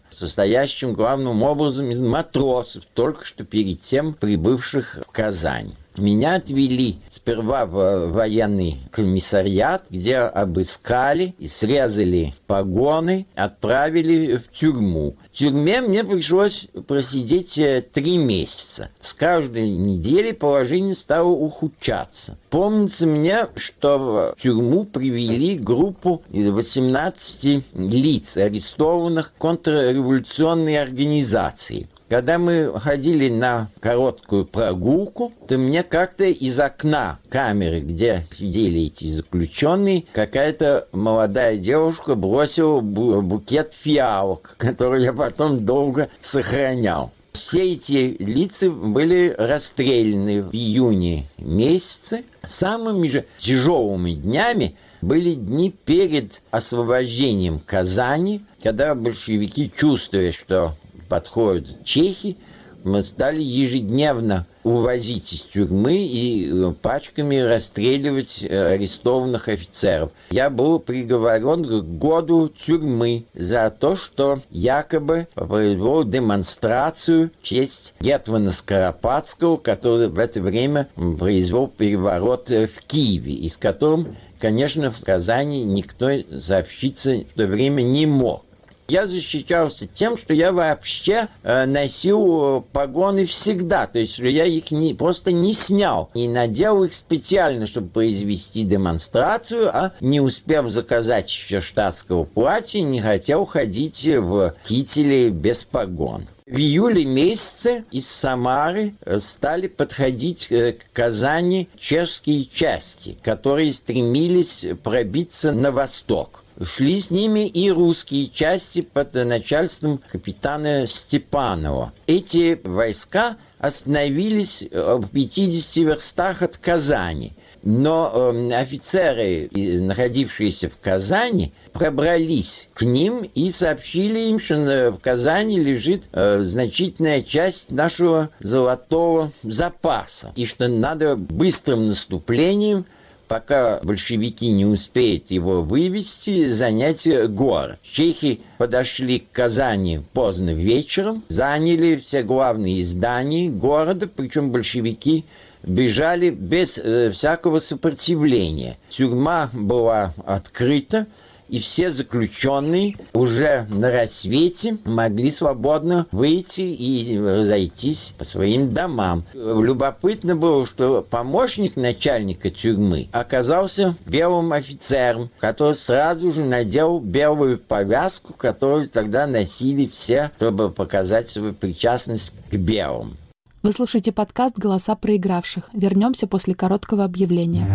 состоящим 0.67 0.93
главным 0.93 1.41
образом 1.43 1.89
из 1.89 1.99
матросов, 1.99 2.83
только 2.93 3.25
что 3.25 3.43
перед 3.43 3.81
тем 3.81 4.13
прибывших 4.13 4.99
в 5.07 5.11
Казань. 5.11 5.71
Меня 5.97 6.35
отвели 6.35 6.97
сперва 7.09 7.65
в 7.65 8.11
военный 8.11 8.77
комиссариат, 8.91 9.83
где 9.89 10.17
обыскали 10.17 11.35
срезали 11.51 12.33
погоны, 12.47 13.27
отправили 13.35 14.37
в 14.37 14.51
тюрьму. 14.51 15.15
В 15.31 15.37
тюрьме 15.37 15.81
мне 15.81 16.03
пришлось 16.03 16.67
просидеть 16.87 17.57
э, 17.57 17.81
три 17.81 18.17
месяца. 18.17 18.89
С 18.99 19.13
каждой 19.13 19.69
недели 19.69 20.31
положение 20.31 20.95
стало 20.95 21.29
ухудшаться. 21.29 22.37
Помнится 22.49 23.05
мне, 23.05 23.47
что 23.55 24.33
в 24.37 24.41
тюрьму 24.41 24.85
привели 24.85 25.57
группу 25.57 26.23
из 26.31 26.49
18 26.49 27.63
лиц, 27.75 28.37
арестованных 28.37 29.33
контрреволюционной 29.37 30.81
организацией. 30.81 31.87
Когда 32.11 32.37
мы 32.37 32.77
ходили 32.77 33.29
на 33.29 33.69
короткую 33.79 34.43
прогулку, 34.43 35.31
то 35.47 35.57
мне 35.57 35.81
как-то 35.81 36.25
из 36.25 36.59
окна 36.59 37.19
камеры, 37.29 37.79
где 37.79 38.25
сидели 38.29 38.81
эти 38.81 39.07
заключенные, 39.07 40.03
какая-то 40.11 40.89
молодая 40.91 41.57
девушка 41.57 42.15
бросила 42.15 42.81
букет 42.81 43.71
фиалок, 43.79 44.55
который 44.57 45.03
я 45.03 45.13
потом 45.13 45.65
долго 45.65 46.09
сохранял. 46.19 47.13
Все 47.31 47.71
эти 47.71 48.17
лица 48.19 48.69
были 48.69 49.33
расстреляны 49.37 50.43
в 50.43 50.53
июне 50.53 51.27
месяце. 51.37 52.25
Самыми 52.45 53.07
же 53.07 53.25
тяжелыми 53.39 54.11
днями 54.11 54.75
были 55.01 55.33
дни 55.33 55.73
перед 55.85 56.41
освобождением 56.51 57.59
Казани, 57.59 58.41
когда 58.61 58.95
большевики, 58.95 59.71
чувствуя, 59.73 60.33
что 60.33 60.75
подходят 61.11 61.83
чехи, 61.83 62.37
мы 62.85 63.03
стали 63.03 63.43
ежедневно 63.43 64.47
увозить 64.63 65.33
из 65.33 65.41
тюрьмы 65.41 65.97
и 65.97 66.49
э, 66.49 66.73
пачками 66.81 67.35
расстреливать 67.35 68.45
э, 68.47 68.73
арестованных 68.73 69.49
офицеров. 69.49 70.11
Я 70.29 70.49
был 70.49 70.79
приговорен 70.79 71.65
к 71.65 71.99
году 71.99 72.47
тюрьмы 72.47 73.25
за 73.33 73.69
то, 73.77 73.97
что 73.97 74.39
якобы 74.51 75.27
произвел 75.35 76.05
демонстрацию 76.05 77.31
в 77.41 77.43
честь 77.43 77.93
Гетмана 77.99 78.53
Скоропадского, 78.53 79.57
который 79.57 80.07
в 80.07 80.17
это 80.17 80.39
время 80.39 80.87
произвел 80.95 81.67
переворот 81.67 82.49
э, 82.51 82.67
в 82.67 82.79
Киеве, 82.85 83.33
и 83.33 83.49
с 83.49 83.57
которым, 83.57 84.15
конечно, 84.39 84.91
в 84.91 85.03
Казани 85.03 85.65
никто 85.65 86.09
сообщиться 86.39 87.25
в 87.33 87.37
то 87.37 87.47
время 87.47 87.81
не 87.81 88.05
мог. 88.05 88.45
Я 88.91 89.07
защищался 89.07 89.87
тем, 89.87 90.17
что 90.17 90.33
я 90.33 90.51
вообще 90.51 91.29
э, 91.43 91.65
носил 91.65 92.57
э, 92.57 92.61
погоны 92.73 93.25
всегда. 93.25 93.87
То 93.87 93.99
есть 93.99 94.19
я 94.19 94.43
их 94.43 94.69
не, 94.71 94.93
просто 94.93 95.31
не 95.31 95.53
снял. 95.53 96.09
И 96.13 96.27
надел 96.27 96.83
их 96.83 96.93
специально, 96.93 97.65
чтобы 97.67 97.87
произвести 97.87 98.63
демонстрацию, 98.63 99.69
а 99.73 99.93
не 100.01 100.19
успев 100.19 100.69
заказать 100.71 101.31
еще 101.31 101.61
штатского 101.61 102.25
платья, 102.25 102.81
не 102.81 102.99
хотел 102.99 103.45
ходить 103.45 104.05
в 104.05 104.55
кителе 104.67 105.29
без 105.29 105.63
погон. 105.63 106.27
В 106.45 106.57
июле 106.57 107.05
месяце 107.05 107.85
из 107.91 108.09
Самары 108.09 108.95
э, 109.05 109.21
стали 109.21 109.67
подходить 109.67 110.51
э, 110.51 110.73
к 110.73 110.91
Казани 110.91 111.69
чешские 111.79 112.43
части, 112.43 113.17
которые 113.23 113.71
стремились 113.71 114.65
пробиться 114.83 115.53
на 115.53 115.71
восток. 115.71 116.43
Шли 116.63 116.99
с 116.99 117.09
ними 117.09 117.47
и 117.47 117.71
русские 117.71 118.27
части 118.27 118.81
под 118.81 119.13
начальством 119.13 119.99
капитана 120.11 120.85
Степанова. 120.85 121.91
Эти 122.05 122.59
войска 122.63 123.37
остановились 123.57 124.63
э, 124.69 124.99
в 124.99 125.07
50 125.07 125.77
верстах 125.77 126.41
от 126.41 126.57
Казани. 126.57 127.33
Но 127.63 128.11
э, 128.13 128.53
офицеры, 128.53 129.49
находившиеся 129.53 130.69
в 130.69 130.77
Казани, 130.79 131.53
пробрались 131.73 132.67
к 132.73 132.83
ним 132.83 133.29
и 133.33 133.49
сообщили 133.51 134.29
им, 134.29 134.39
что 134.39 134.91
в 134.91 135.01
Казани 135.01 135.59
лежит 135.59 136.03
э, 136.11 136.41
значительная 136.41 137.21
часть 137.21 137.71
нашего 137.71 138.29
золотого 138.39 139.31
запаса, 139.43 140.31
и 140.35 140.45
что 140.45 140.67
надо 140.67 141.15
быстрым 141.15 141.85
наступлением 141.85 142.85
пока 143.31 143.79
большевики 143.81 144.51
не 144.51 144.65
успеют 144.65 145.31
его 145.31 145.61
вывести, 145.61 146.49
занять 146.49 147.07
город. 147.29 147.79
Чехи 147.81 148.41
подошли 148.57 149.19
к 149.19 149.31
Казани 149.31 150.01
поздно 150.11 150.49
вечером, 150.49 151.23
заняли 151.29 151.95
все 151.95 152.23
главные 152.23 152.83
здания 152.83 153.49
города, 153.49 154.09
причем 154.13 154.51
большевики 154.51 155.23
бежали 155.63 156.29
без 156.29 156.77
э, 156.77 157.11
всякого 157.11 157.59
сопротивления. 157.59 158.77
Тюрьма 158.89 159.49
была 159.53 160.13
открыта, 160.25 161.07
и 161.51 161.59
все 161.59 161.91
заключенные 161.91 162.95
уже 163.13 163.67
на 163.69 163.91
рассвете 163.91 164.77
могли 164.85 165.29
свободно 165.29 166.07
выйти 166.11 166.61
и 166.61 167.19
разойтись 167.19 168.15
по 168.17 168.23
своим 168.23 168.73
домам. 168.73 169.25
Любопытно 169.33 170.35
было, 170.35 170.65
что 170.65 171.05
помощник 171.07 171.75
начальника 171.75 172.49
тюрьмы 172.49 173.09
оказался 173.11 173.95
белым 174.05 174.53
офицером, 174.53 175.29
который 175.39 175.75
сразу 175.75 176.31
же 176.31 176.43
надел 176.43 176.99
белую 176.99 177.59
повязку, 177.59 178.33
которую 178.33 178.89
тогда 178.89 179.27
носили 179.27 179.87
все, 179.87 180.31
чтобы 180.37 180.71
показать 180.71 181.27
свою 181.27 181.53
причастность 181.53 182.33
к 182.49 182.55
белым. 182.55 183.17
Вы 183.61 183.73
слушаете 183.73 184.11
подкаст 184.11 184.57
«Голоса 184.57 184.95
проигравших». 184.95 185.69
Вернемся 185.73 186.27
после 186.27 186.55
короткого 186.55 187.03
объявления. 187.03 187.67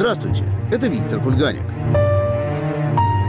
Здравствуйте, 0.00 0.44
это 0.72 0.86
Виктор 0.86 1.20
Кульганик. 1.20 1.66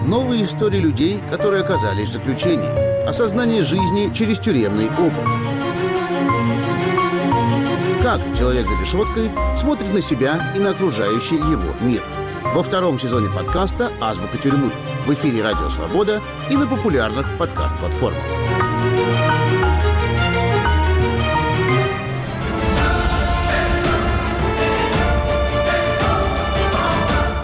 Новые 0.06 0.44
истории 0.44 0.80
людей, 0.80 1.22
которые 1.30 1.64
оказались 1.64 2.08
в 2.08 2.14
заключении. 2.14 3.06
Осознание 3.06 3.62
жизни 3.62 4.10
через 4.14 4.40
тюремный 4.40 4.88
опыт. 4.88 5.26
Как 8.02 8.22
человек 8.38 8.70
за 8.70 8.80
решеткой 8.80 9.32
смотрит 9.54 9.94
на 9.94 10.00
себя 10.00 10.54
и 10.56 10.60
на 10.60 10.70
окружающий 10.70 11.36
его 11.36 11.76
мир. 11.82 12.04
Во 12.56 12.64
втором 12.64 12.98
сезоне 12.98 13.30
подкаста 13.30 13.92
«Азбука 14.00 14.38
тюрьмы» 14.38 14.72
в 15.06 15.14
эфире 15.14 15.44
«Радио 15.44 15.68
Свобода» 15.68 16.22
и 16.50 16.56
на 16.56 16.68
популярных 16.68 17.28
подкаст-платформах. 17.38 18.24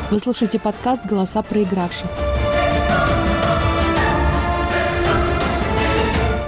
Вы 0.10 0.20
слушаете 0.20 0.58
подкаст 0.58 1.06
«Голоса 1.06 1.44
проигравших». 1.44 2.37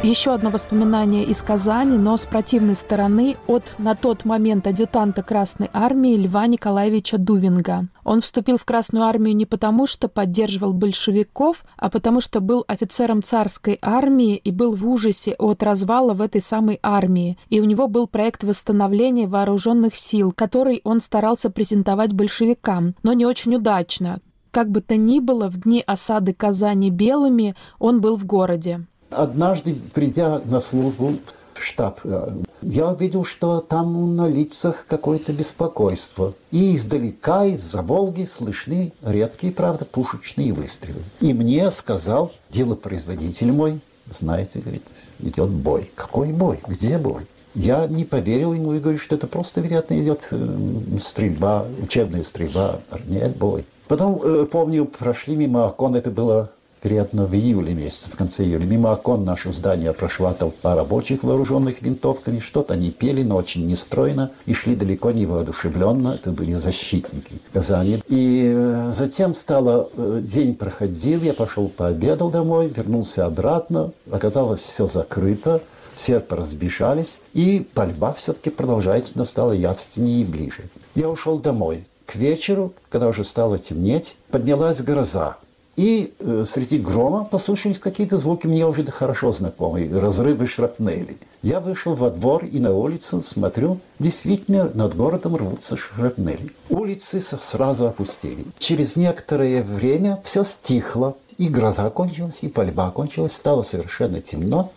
Еще 0.02 0.34
одно 0.34 0.50
воспоминание 0.50 1.26
из 1.26 1.42
Казани, 1.42 1.98
но 1.98 2.16
с 2.16 2.26
противной 2.26 2.76
стороны 2.76 3.36
от 3.48 3.76
на 3.80 3.96
тот 3.96 4.24
момент 4.24 4.66
адъютанта 4.66 5.24
Красной 5.24 5.70
Армии 5.74 6.16
Льва 6.16 6.48
Николаевича 6.48 7.18
Дувинга. 7.18 7.90
Он 8.06 8.22
вступил 8.22 8.58
в 8.58 8.64
Красную 8.64 9.04
Армию 9.04 9.36
не 9.36 9.46
потому, 9.46 9.88
что 9.88 10.08
поддерживал 10.08 10.72
большевиков, 10.72 11.66
а 11.76 11.90
потому 11.90 12.22
что 12.22 12.40
был 12.40 12.64
офицером 12.66 13.22
царской 13.22 13.78
армии 13.82 14.38
и 14.38 14.52
был 14.52 14.74
в 14.74 14.88
ужасе 14.88 15.36
от 15.38 15.64
развала 15.64 16.14
в 16.14 16.22
этой 16.22 16.40
самой 16.40 16.80
армии. 16.82 17.38
И 17.50 17.60
у 17.60 17.66
него 17.66 17.90
был 17.90 18.08
проект 18.08 18.46
восстановления 18.46 19.28
вооруженных 19.28 19.96
сил, 19.96 20.32
который 20.32 20.80
он 20.86 21.02
старался 21.02 21.50
презентовать 21.50 22.14
большевикам, 22.14 22.96
но 23.04 23.12
не 23.12 23.26
очень 23.26 23.54
удачно. 23.54 24.22
Как 24.52 24.72
бы 24.72 24.80
то 24.80 24.96
ни 24.96 25.20
было, 25.20 25.50
в 25.50 25.60
дни 25.60 25.84
осады 25.86 26.34
Казани 26.34 26.90
белыми 26.90 27.54
он 27.80 28.00
был 28.00 28.16
в 28.16 28.26
городе. 28.26 28.86
Однажды, 29.10 29.76
придя 29.94 30.42
на 30.46 30.62
службу 30.62 31.14
в 31.54 31.64
штаб, 31.64 32.00
э, 32.04 32.30
я 32.62 32.90
увидел, 32.90 33.26
что 33.26 33.62
там 33.62 34.16
на 34.16 34.28
лицах 34.28 34.86
какое-то 34.88 35.34
беспокойство. 35.34 36.34
И 36.52 36.76
издалека, 36.76 37.46
из-за 37.46 37.82
Волги, 37.82 38.26
слышны 38.26 38.94
редкие, 39.02 39.52
правда, 39.52 39.86
пушечные 39.86 40.54
выстрелы. 40.54 41.02
И 41.20 41.34
мне 41.34 41.70
сказал 41.72 42.34
делопроизводитель 42.50 43.52
мой, 43.52 43.80
знаете, 44.12 44.60
говорит, 44.60 44.84
идет 45.20 45.50
бой. 45.50 45.92
Какой 45.96 46.32
бой? 46.32 46.60
Где 46.68 46.98
бой? 46.98 47.26
Я 47.56 47.88
не 47.88 48.06
поверил 48.06 48.54
ему 48.54 48.74
и 48.74 48.80
говорю, 48.80 49.00
что 49.00 49.16
это 49.16 49.28
просто, 49.28 49.62
вероятно, 49.62 50.00
идет 50.00 50.28
э, 50.32 50.58
стрельба, 51.02 51.66
учебная 51.82 52.24
стрельба. 52.24 52.80
Нет, 53.08 53.36
бой. 53.38 53.66
Потом, 53.88 54.22
э, 54.24 54.46
помню, 54.46 54.86
прошли 54.86 55.36
мимо 55.36 55.66
окон, 55.66 55.96
это 55.96 56.12
было 56.12 56.52
вероятно, 56.84 57.26
в 57.26 57.34
июле 57.34 57.74
месяце, 57.74 58.10
в 58.10 58.16
конце 58.16 58.44
июля. 58.44 58.66
Мимо 58.66 58.94
окон 58.94 59.26
нашего 59.26 59.54
здания 59.54 59.92
прошла 59.94 60.34
толпа 60.34 60.76
рабочих, 60.76 61.24
вооруженных 61.24 61.82
винтовками. 61.82 62.40
Что-то 62.40 62.74
они 62.74 62.92
пели, 62.92 63.24
но 63.24 63.36
очень 63.36 63.66
нестройно 63.68 64.32
и 64.46 64.54
шли 64.54 64.76
далеко 64.76 65.12
не 65.12 65.26
воодушевленно. 65.26 66.16
Это 66.16 66.32
были 66.32 66.54
защитники 66.54 67.42
Казани. 67.54 68.02
И 68.08 68.52
э, 68.54 68.92
затем 68.92 69.34
стало, 69.34 69.90
э, 69.96 70.22
день 70.24 70.56
проходил, 70.56 71.22
я 71.22 71.34
пошел 71.34 71.70
пообедал 71.70 72.30
домой, 72.30 72.72
вернулся 72.76 73.26
обратно. 73.26 73.92
Оказалось, 74.12 74.62
все 74.62 74.88
закрыто. 74.88 75.62
Все 75.96 76.22
поразбежались, 76.22 77.20
и 77.34 77.68
пальба 77.74 78.14
все-таки 78.14 78.50
продолжается, 78.50 79.18
но 79.18 79.26
стало 79.26 79.52
явственнее 79.52 80.22
и 80.22 80.24
ближе. 80.24 80.70
Я 80.96 81.10
ушел 81.10 81.40
домой. 81.40 81.84
К 82.06 82.16
вечеру, 82.16 82.72
когда 82.90 83.10
уже 83.10 83.26
стало 83.26 83.60
темнеть, 83.60 84.16
поднялась 84.32 84.82
гроза. 84.82 85.36
И 85.80 86.14
э, 86.20 86.44
среди 86.46 86.78
грома 86.78 87.24
послышались 87.24 87.80
какие-то 87.80 88.18
звуки 88.18 88.48
мне 88.48 88.68
уже 88.68 88.84
хорошо 88.92 89.32
знакомые, 89.32 89.90
разрывы 89.98 90.46
шрапнели. 90.46 91.16
Я 91.42 91.62
вышел 91.62 91.96
во 91.96 92.10
двор 92.10 92.44
и 92.44 92.60
на 92.60 92.76
улицу, 92.76 93.22
смотрю, 93.22 93.80
действительно 93.98 94.70
над 94.74 94.94
городом 94.98 95.38
рвутся 95.38 95.78
шрапнели. 95.78 96.52
Улицы 96.68 97.22
сразу 97.22 97.88
опустили. 97.88 98.46
Через 98.58 98.98
некоторое 98.98 99.64
время 99.64 100.20
все 100.26 100.44
стихло, 100.44 101.16
и 101.38 101.48
гроза 101.48 101.90
кончилась, 101.90 102.44
и 102.44 102.50
пальба 102.50 102.92
кончилась, 102.92 103.32
стало 103.32 103.62
совершенно 103.62 104.20
темно, 104.20 104.74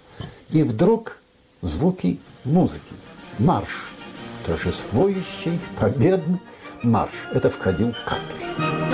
и 0.51 0.62
вдруг 0.62 1.19
звуки 1.62 2.21
музыки. 2.45 2.95
Марш, 3.41 3.91
торжествующий, 4.47 5.59
победный 5.81 6.38
марш. 6.85 7.11
Это 7.35 7.51
входил 7.51 7.93
Капль. 8.07 8.91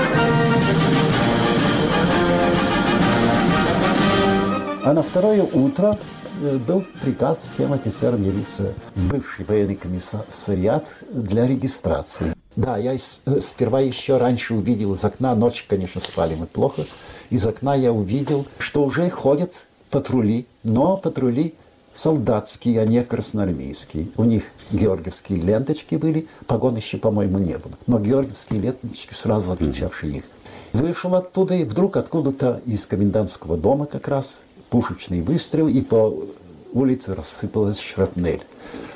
А 4.85 4.93
на 4.93 5.03
второе 5.03 5.43
утро 5.43 5.99
э, 6.41 6.57
был 6.57 6.85
приказ 7.03 7.41
всем 7.41 7.73
офицерам 7.73 8.23
явиться 8.23 8.75
в 8.95 9.09
бывший 9.09 9.45
военный 9.45 9.75
комиссариат 9.75 10.91
для 11.11 11.49
регистрации. 11.49 12.35
Да, 12.55 12.77
я 12.77 12.95
э, 12.95 13.41
сперва 13.41 13.81
еще 13.81 14.19
раньше 14.19 14.55
увидел 14.55 14.95
из 14.95 15.05
окна, 15.05 15.35
ночью, 15.35 15.67
конечно, 15.69 16.01
спали 16.01 16.37
мы 16.37 16.47
плохо, 16.47 16.87
из 17.31 17.45
окна 17.45 17.75
я 17.75 17.93
увидел, 17.93 18.47
что 18.59 18.85
уже 18.85 19.11
ходят 19.11 19.67
патрули, 19.91 20.47
но 20.63 20.97
патрули 20.97 21.55
солдатские, 21.93 22.81
а 22.81 22.87
не 22.87 23.03
красноармейские. 23.03 24.09
У 24.17 24.25
них 24.25 24.45
георгиевские 24.71 25.41
ленточки 25.41 25.97
были, 25.97 26.29
погон 26.47 26.77
еще, 26.77 26.99
по-моему, 26.99 27.39
не 27.39 27.59
было. 27.59 27.73
Но 27.87 27.99
георгиевские 27.99 28.61
ленточки, 28.61 29.13
сразу 29.13 29.53
отличавшие 29.53 30.19
их. 30.19 30.25
Вышел 30.73 31.15
оттуда, 31.15 31.55
и 31.55 31.65
вдруг 31.65 31.97
откуда-то 31.97 32.61
из 32.67 32.87
комендантского 32.87 33.57
дома 33.57 33.87
как 33.87 34.07
раз 34.07 34.45
пушечный 34.71 35.23
выстрел, 35.23 35.69
и 35.69 35.81
по 35.81 36.15
улице 36.73 37.15
рассыпалась 37.15 37.81
шрапнель. 37.81 38.43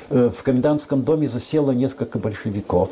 Э, 0.09 0.29
в 0.35 0.43
комендантском 0.43 1.03
доме 1.03 1.27
засело 1.27 1.71
несколько 1.71 2.19
большевиков. 2.19 2.89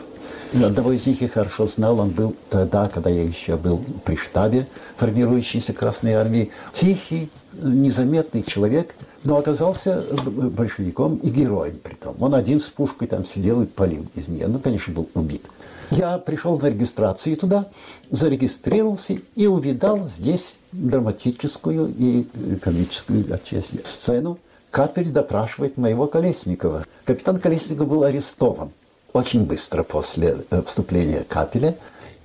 Одного 0.53 0.91
из 0.91 1.07
них 1.07 1.21
я 1.21 1.29
хорошо 1.29 1.67
знал, 1.67 1.99
он 1.99 2.09
был 2.09 2.35
тогда, 2.49 2.89
когда 2.89 3.09
я 3.09 3.23
еще 3.23 3.55
был 3.55 3.81
при 4.03 4.15
штабе 4.15 4.67
формирующейся 4.97 5.71
Красной 5.71 6.13
Армии. 6.13 6.51
Тихий, 6.73 7.29
незаметный 7.53 8.43
человек, 8.43 8.95
но 9.23 9.37
оказался 9.37 10.03
большевиком 10.25 11.17
и 11.17 11.29
героем 11.29 11.79
при 11.81 11.93
том. 11.95 12.15
Он 12.19 12.35
один 12.35 12.59
с 12.59 12.69
пушкой 12.69 13.07
там 13.07 13.25
сидел 13.25 13.61
и 13.61 13.65
палил 13.65 14.05
из 14.15 14.27
нее. 14.27 14.47
Ну, 14.47 14.59
конечно, 14.59 14.93
был 14.93 15.09
убит. 15.13 15.43
Я 15.91 16.17
пришел 16.17 16.57
на 16.57 16.67
регистрацию 16.67 17.35
туда, 17.35 17.67
зарегистрировался 18.09 19.17
и 19.35 19.47
увидал 19.47 20.01
здесь 20.01 20.57
драматическую 20.71 21.93
и 21.97 22.25
комическую 22.61 23.25
отчасти 23.33 23.81
сцену. 23.83 24.39
Капель 24.69 25.11
допрашивает 25.11 25.77
моего 25.77 26.07
Колесникова. 26.07 26.85
Капитан 27.03 27.39
Колесников 27.39 27.89
был 27.89 28.03
арестован 28.03 28.71
очень 29.13 29.45
быстро 29.45 29.83
после 29.83 30.37
э, 30.49 30.61
вступления 30.63 31.23
Капеля. 31.27 31.75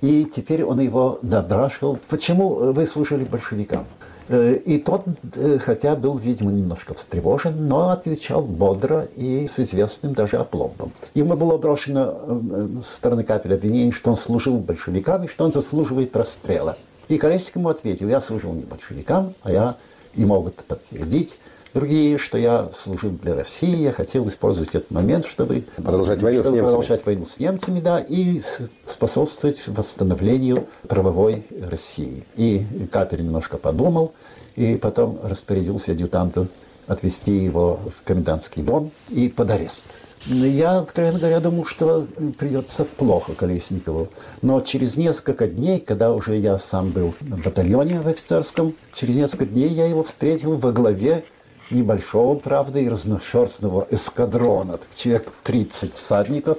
И 0.01 0.25
теперь 0.25 0.63
он 0.63 0.79
его 0.79 1.19
допрашивал. 1.21 1.97
Почему 2.07 2.71
вы 2.71 2.85
служили 2.85 3.23
большевикам? 3.23 3.85
Э, 4.29 4.55
и 4.65 4.77
тот, 4.77 5.03
э, 5.35 5.57
хотя 5.59 5.95
был, 5.95 6.17
видимо, 6.17 6.51
немножко 6.51 6.93
встревожен, 6.93 7.67
но 7.67 7.89
отвечал 7.89 8.41
бодро 8.41 9.07
и 9.15 9.47
с 9.47 9.59
известным 9.59 10.13
даже 10.13 10.37
опломбом. 10.37 10.91
Ему 11.13 11.35
было 11.35 11.57
брошено 11.57 12.13
э, 12.27 12.67
со 12.81 12.97
стороны 12.97 13.23
капеля 13.23 13.55
обвинение, 13.55 13.91
что 13.91 14.09
он 14.09 14.17
служил 14.17 14.57
большевикам 14.57 15.23
и 15.23 15.27
что 15.27 15.45
он 15.45 15.51
заслуживает 15.51 16.15
расстрела. 16.15 16.77
И 17.07 17.17
Колесник 17.17 17.55
ему 17.55 17.69
ответил, 17.69 18.09
я 18.09 18.19
служил 18.19 18.51
не 18.51 18.63
большевикам, 18.63 19.33
а 19.43 19.51
я 19.51 19.75
и 20.13 20.25
могут 20.25 20.55
подтвердить, 20.55 21.39
другие, 21.77 22.17
что 22.17 22.37
я 22.37 22.69
служил 22.73 23.11
для 23.11 23.35
России, 23.35 23.75
я 23.75 23.91
хотел 23.91 24.27
использовать 24.27 24.69
этот 24.69 24.89
момент, 24.89 25.27
чтобы 25.27 25.63
продолжать 25.75 26.21
войну, 26.21 26.41
чтобы 26.41 26.49
с, 26.49 26.51
немцами. 26.55 26.71
продолжать 26.71 27.05
войну 27.05 27.25
с 27.27 27.39
немцами, 27.39 27.79
да, 27.79 27.99
и 27.99 28.41
способствовать 28.85 29.63
восстановлению 29.67 30.67
правовой 30.87 31.45
России. 31.61 32.23
И 32.35 32.65
Капель 32.91 33.23
немножко 33.23 33.57
подумал, 33.57 34.13
и 34.55 34.75
потом 34.75 35.19
распорядился 35.23 35.91
адъютанту 35.91 36.47
отвезти 36.87 37.31
его 37.31 37.79
в 37.95 38.01
комендантский 38.03 38.63
дом 38.63 38.91
и 39.09 39.29
под 39.29 39.51
арест. 39.51 39.85
Я, 40.25 40.79
откровенно 40.79 41.19
говоря, 41.19 41.39
думал, 41.39 41.65
что 41.65 42.07
придется 42.37 42.85
плохо 42.85 43.33
Колесникову. 43.33 44.09
Но 44.41 44.61
через 44.61 44.97
несколько 44.97 45.47
дней, 45.47 45.79
когда 45.79 46.11
уже 46.11 46.35
я 46.35 46.57
сам 46.57 46.89
был 46.89 47.13
в 47.19 47.43
батальоне 47.43 48.01
в 48.01 48.07
офицерском, 48.07 48.75
через 48.93 49.15
несколько 49.15 49.45
дней 49.45 49.69
я 49.69 49.85
его 49.85 50.03
встретил 50.03 50.57
во 50.57 50.71
главе 50.71 51.23
небольшого, 51.71 52.35
правда, 52.35 52.79
и 52.79 52.89
разношерстного 52.89 53.87
эскадрона, 53.91 54.79
человек 54.95 55.31
30 55.43 55.93
всадников. 55.93 56.57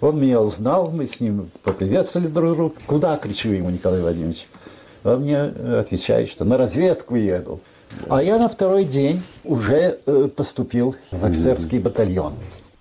Он 0.00 0.20
меня 0.20 0.40
узнал, 0.40 0.90
мы 0.90 1.06
с 1.06 1.20
ним 1.20 1.50
поприветствовали 1.62 2.28
друг 2.28 2.54
друга. 2.54 2.74
Куда, 2.86 3.16
кричу 3.16 3.48
ему, 3.50 3.70
Николай 3.70 4.00
Владимирович? 4.00 4.46
Он 5.04 5.22
мне 5.22 5.40
отвечает, 5.40 6.28
что 6.28 6.44
на 6.44 6.56
разведку 6.56 7.16
еду. 7.16 7.60
А 8.08 8.22
я 8.22 8.38
на 8.38 8.48
второй 8.48 8.84
день 8.84 9.22
уже 9.44 9.98
э, 10.04 10.28
поступил 10.34 10.94
в 11.10 11.24
офицерский 11.24 11.78
батальон. 11.78 12.34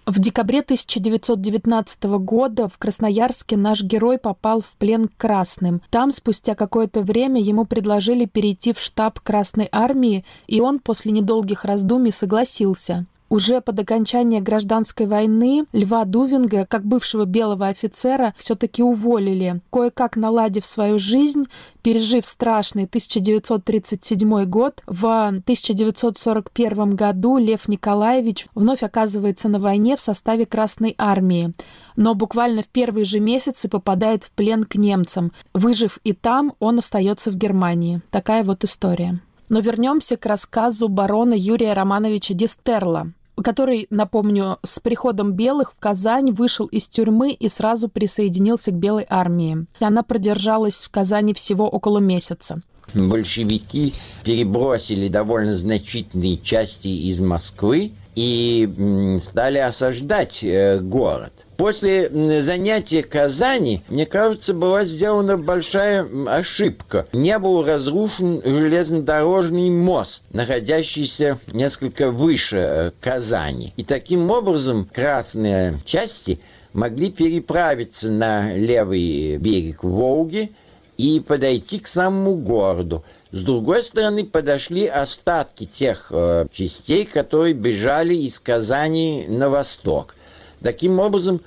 В 0.07 0.19
декабре 0.19 0.61
1919 0.61 2.03
года 2.21 2.69
в 2.69 2.77
Красноярске 2.77 3.57
наш 3.57 3.83
герой 3.83 4.17
попал 4.17 4.61
в 4.61 4.69
плен 4.77 5.09
к 5.09 5.17
красным. 5.17 5.81
Там 5.89 6.11
спустя 6.11 6.55
какое-то 6.55 7.01
время 7.01 7.41
ему 7.41 7.65
предложили 7.65 8.23
перейти 8.23 8.71
в 8.71 8.79
штаб 8.79 9.19
Красной 9.19 9.67
армии, 9.69 10.23
и 10.47 10.61
он 10.61 10.79
после 10.79 11.11
недолгих 11.11 11.65
раздумий 11.65 12.13
согласился. 12.13 13.05
Уже 13.29 13.59
под 13.59 13.79
окончание 13.79 14.39
гражданской 14.39 15.05
войны 15.05 15.65
Льва 15.73 16.05
Дувинга, 16.05 16.65
как 16.65 16.85
бывшего 16.85 17.25
белого 17.25 17.67
офицера, 17.67 18.33
все-таки 18.37 18.81
уволили. 18.81 19.61
Кое-как 19.69 20.15
наладив 20.15 20.65
свою 20.65 20.97
жизнь, 20.97 21.45
пережив 21.81 22.25
страшный 22.25 22.85
1937 22.85 24.45
год, 24.45 24.81
в 24.87 25.27
1941 25.27 26.95
году 26.95 27.37
Лев 27.37 27.67
Николаевич 27.67 28.47
вновь 28.55 28.81
оказывается 28.81 29.49
на 29.49 29.59
войне 29.59 29.97
в 29.97 30.01
составе 30.01 30.45
Красной 30.45 30.95
армии. 30.97 31.53
Но 31.97 32.15
буквально 32.15 32.61
в 32.61 32.69
первые 32.69 33.03
же 33.03 33.19
месяцы 33.19 33.67
попадает 33.67 34.23
в 34.23 34.31
плен 34.31 34.63
к 34.63 34.75
немцам. 34.75 35.33
Выжив 35.53 35.99
и 36.05 36.13
там, 36.13 36.53
он 36.59 36.79
остается 36.79 37.29
в 37.31 37.35
Германии. 37.35 38.01
Такая 38.09 38.43
вот 38.43 38.63
история. 38.63 39.19
Но 39.49 39.59
вернемся 39.59 40.17
к 40.17 40.25
рассказу 40.25 40.89
барона 40.89 41.33
Юрия 41.33 41.73
Романовича 41.73 42.33
Дистерла, 42.33 43.13
который, 43.43 43.87
напомню, 43.89 44.57
с 44.63 44.79
приходом 44.79 45.33
белых 45.33 45.73
в 45.73 45.75
Казань 45.79 46.31
вышел 46.31 46.65
из 46.65 46.87
тюрьмы 46.87 47.31
и 47.31 47.49
сразу 47.49 47.89
присоединился 47.89 48.71
к 48.71 48.75
Белой 48.75 49.05
армии. 49.07 49.65
Она 49.79 50.03
продержалась 50.03 50.83
в 50.83 50.89
Казани 50.89 51.33
всего 51.33 51.67
около 51.67 51.99
месяца. 51.99 52.61
Большевики 52.93 53.93
перебросили 54.23 55.07
довольно 55.07 55.55
значительные 55.55 56.37
части 56.37 56.87
из 56.87 57.19
Москвы 57.19 57.91
и 58.17 59.19
стали 59.21 59.59
осаждать 59.59 60.43
э, 60.43 60.79
город. 60.79 61.31
После 61.55 62.09
занятия 62.41 63.03
Казани, 63.03 63.83
мне 63.89 64.07
кажется, 64.07 64.55
была 64.55 64.85
сделана 64.85 65.37
большая 65.37 66.07
ошибка. 66.25 67.05
Не 67.13 67.37
был 67.37 67.63
разрушен 67.63 68.41
железнодорожный 68.43 69.69
мост, 69.69 70.23
находящийся 70.31 71.37
несколько 71.53 72.09
выше 72.09 72.57
э, 72.57 72.91
Казани. 72.99 73.71
И 73.77 73.83
таким 73.83 74.31
образом 74.31 74.89
красные 74.91 75.75
части 75.85 76.39
могли 76.73 77.11
переправиться 77.11 78.09
на 78.09 78.51
левый 78.55 79.37
берег 79.37 79.83
Волги 79.83 80.49
и 80.97 81.19
подойти 81.19 81.77
к 81.77 81.85
самому 81.85 82.35
городу. 82.35 83.03
С 83.31 83.41
другой 83.41 83.83
стороны, 83.83 84.23
подошли 84.23 84.87
остатки 84.87 85.65
тех 85.65 86.07
э, 86.11 86.47
частей, 86.51 87.05
которые 87.05 87.53
бежали 87.53 88.15
из 88.15 88.39
Казани 88.39 89.25
на 89.27 89.49
восток. 89.49 90.15
Таким 90.61 90.99
образом, 90.99 91.41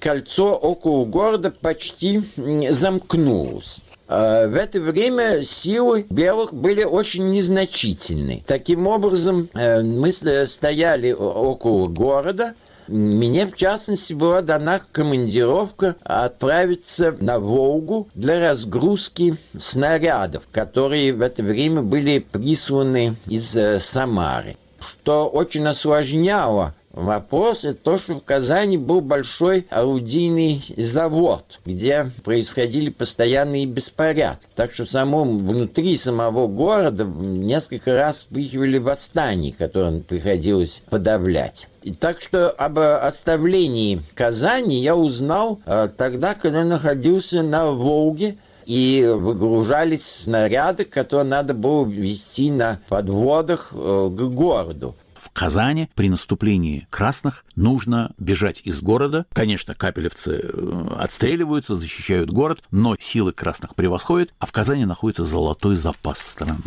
кольцо 0.00 0.54
около 0.54 1.04
города 1.04 1.50
почти 1.50 2.22
замкнулось. 2.70 3.82
А 4.08 4.46
в 4.46 4.54
это 4.54 4.80
время 4.80 5.42
силы 5.44 6.06
белых 6.08 6.54
были 6.54 6.84
очень 6.84 7.30
незначительны. 7.30 8.44
Таким 8.46 8.86
образом, 8.86 9.48
э, 9.52 9.82
мы 9.82 10.12
стояли 10.12 11.12
около 11.12 11.88
города, 11.88 12.54
мне, 12.88 13.46
в 13.46 13.56
частности, 13.56 14.12
была 14.12 14.42
дана 14.42 14.80
командировка 14.92 15.96
отправиться 16.02 17.16
на 17.20 17.38
Волгу 17.38 18.08
для 18.14 18.50
разгрузки 18.50 19.36
снарядов, 19.58 20.44
которые 20.52 21.12
в 21.12 21.20
это 21.20 21.42
время 21.42 21.82
были 21.82 22.18
присланы 22.18 23.16
из 23.26 23.56
э, 23.56 23.80
Самары 23.80 24.56
что 24.78 25.28
очень 25.28 25.66
осложняло 25.66 26.74
Вопрос– 26.96 27.64
это 27.66 27.78
то, 27.78 27.98
что 27.98 28.14
в 28.14 28.24
Казани 28.24 28.78
был 28.78 29.02
большой 29.02 29.66
орудийный 29.68 30.64
завод, 30.78 31.60
где 31.66 32.10
происходили 32.24 32.88
постоянные 32.88 33.66
беспорядки. 33.66 34.46
Так 34.54 34.72
что 34.72 34.86
в 34.86 34.90
самом, 34.90 35.46
внутри 35.46 35.98
самого 35.98 36.46
города 36.46 37.04
несколько 37.04 37.94
раз 37.94 38.16
вспыхивали 38.16 38.78
восстания, 38.78 39.52
которые 39.52 40.00
приходилось 40.00 40.82
подавлять. 40.88 41.68
И 41.82 41.92
так 41.92 42.22
что 42.22 42.48
об 42.48 42.78
оставлении 42.78 44.00
Казани 44.14 44.80
я 44.80 44.96
узнал 44.96 45.60
э, 45.66 45.90
тогда, 45.94 46.32
когда 46.32 46.64
находился 46.64 47.42
на 47.42 47.72
Волге, 47.72 48.38
и 48.64 49.06
выгружались 49.06 50.24
снаряды, 50.24 50.84
которые 50.84 51.26
надо 51.26 51.54
было 51.54 51.86
везти 51.86 52.50
на 52.50 52.80
подводах 52.88 53.70
э, 53.72 54.10
к 54.10 54.20
городу 54.22 54.96
в 55.18 55.30
Казани 55.30 55.88
при 55.94 56.08
наступлении 56.08 56.86
красных 56.90 57.44
нужно 57.54 58.12
бежать 58.18 58.62
из 58.64 58.80
города. 58.80 59.26
Конечно, 59.32 59.74
капелевцы 59.74 60.40
э, 60.42 60.86
отстреливаются, 60.98 61.76
защищают 61.76 62.30
город, 62.30 62.62
но 62.70 62.96
силы 62.98 63.32
красных 63.32 63.74
превосходят, 63.74 64.34
а 64.38 64.46
в 64.46 64.52
Казани 64.52 64.84
находится 64.84 65.24
золотой 65.24 65.76
запас 65.76 66.20
страны. 66.20 66.62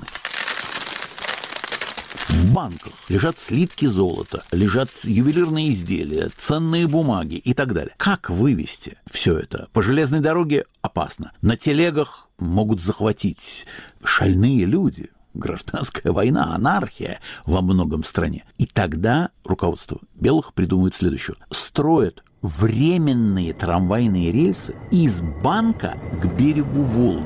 В 2.29 2.53
банках 2.53 2.93
лежат 3.09 3.37
слитки 3.39 3.85
золота, 3.85 4.43
лежат 4.51 4.89
ювелирные 5.03 5.71
изделия, 5.71 6.29
ценные 6.37 6.87
бумаги 6.87 7.35
и 7.35 7.53
так 7.53 7.73
далее. 7.73 7.93
Как 7.97 8.29
вывести 8.29 8.97
все 9.09 9.37
это? 9.37 9.67
По 9.73 9.81
железной 9.81 10.19
дороге 10.19 10.65
опасно. 10.81 11.31
На 11.41 11.57
телегах 11.57 12.27
могут 12.37 12.81
захватить 12.81 13.65
шальные 14.03 14.65
люди– 14.65 15.09
гражданская 15.33 16.11
война, 16.11 16.55
анархия 16.55 17.19
во 17.45 17.61
многом 17.61 18.03
стране. 18.03 18.45
И 18.57 18.65
тогда 18.65 19.29
руководство 19.43 19.99
белых 20.15 20.53
придумывает 20.53 20.95
следующее. 20.95 21.37
Строят 21.51 22.23
временные 22.41 23.53
трамвайные 23.53 24.31
рельсы 24.31 24.75
из 24.91 25.21
банка 25.21 25.97
к 26.21 26.25
берегу 26.37 26.83
Волги. 26.83 27.25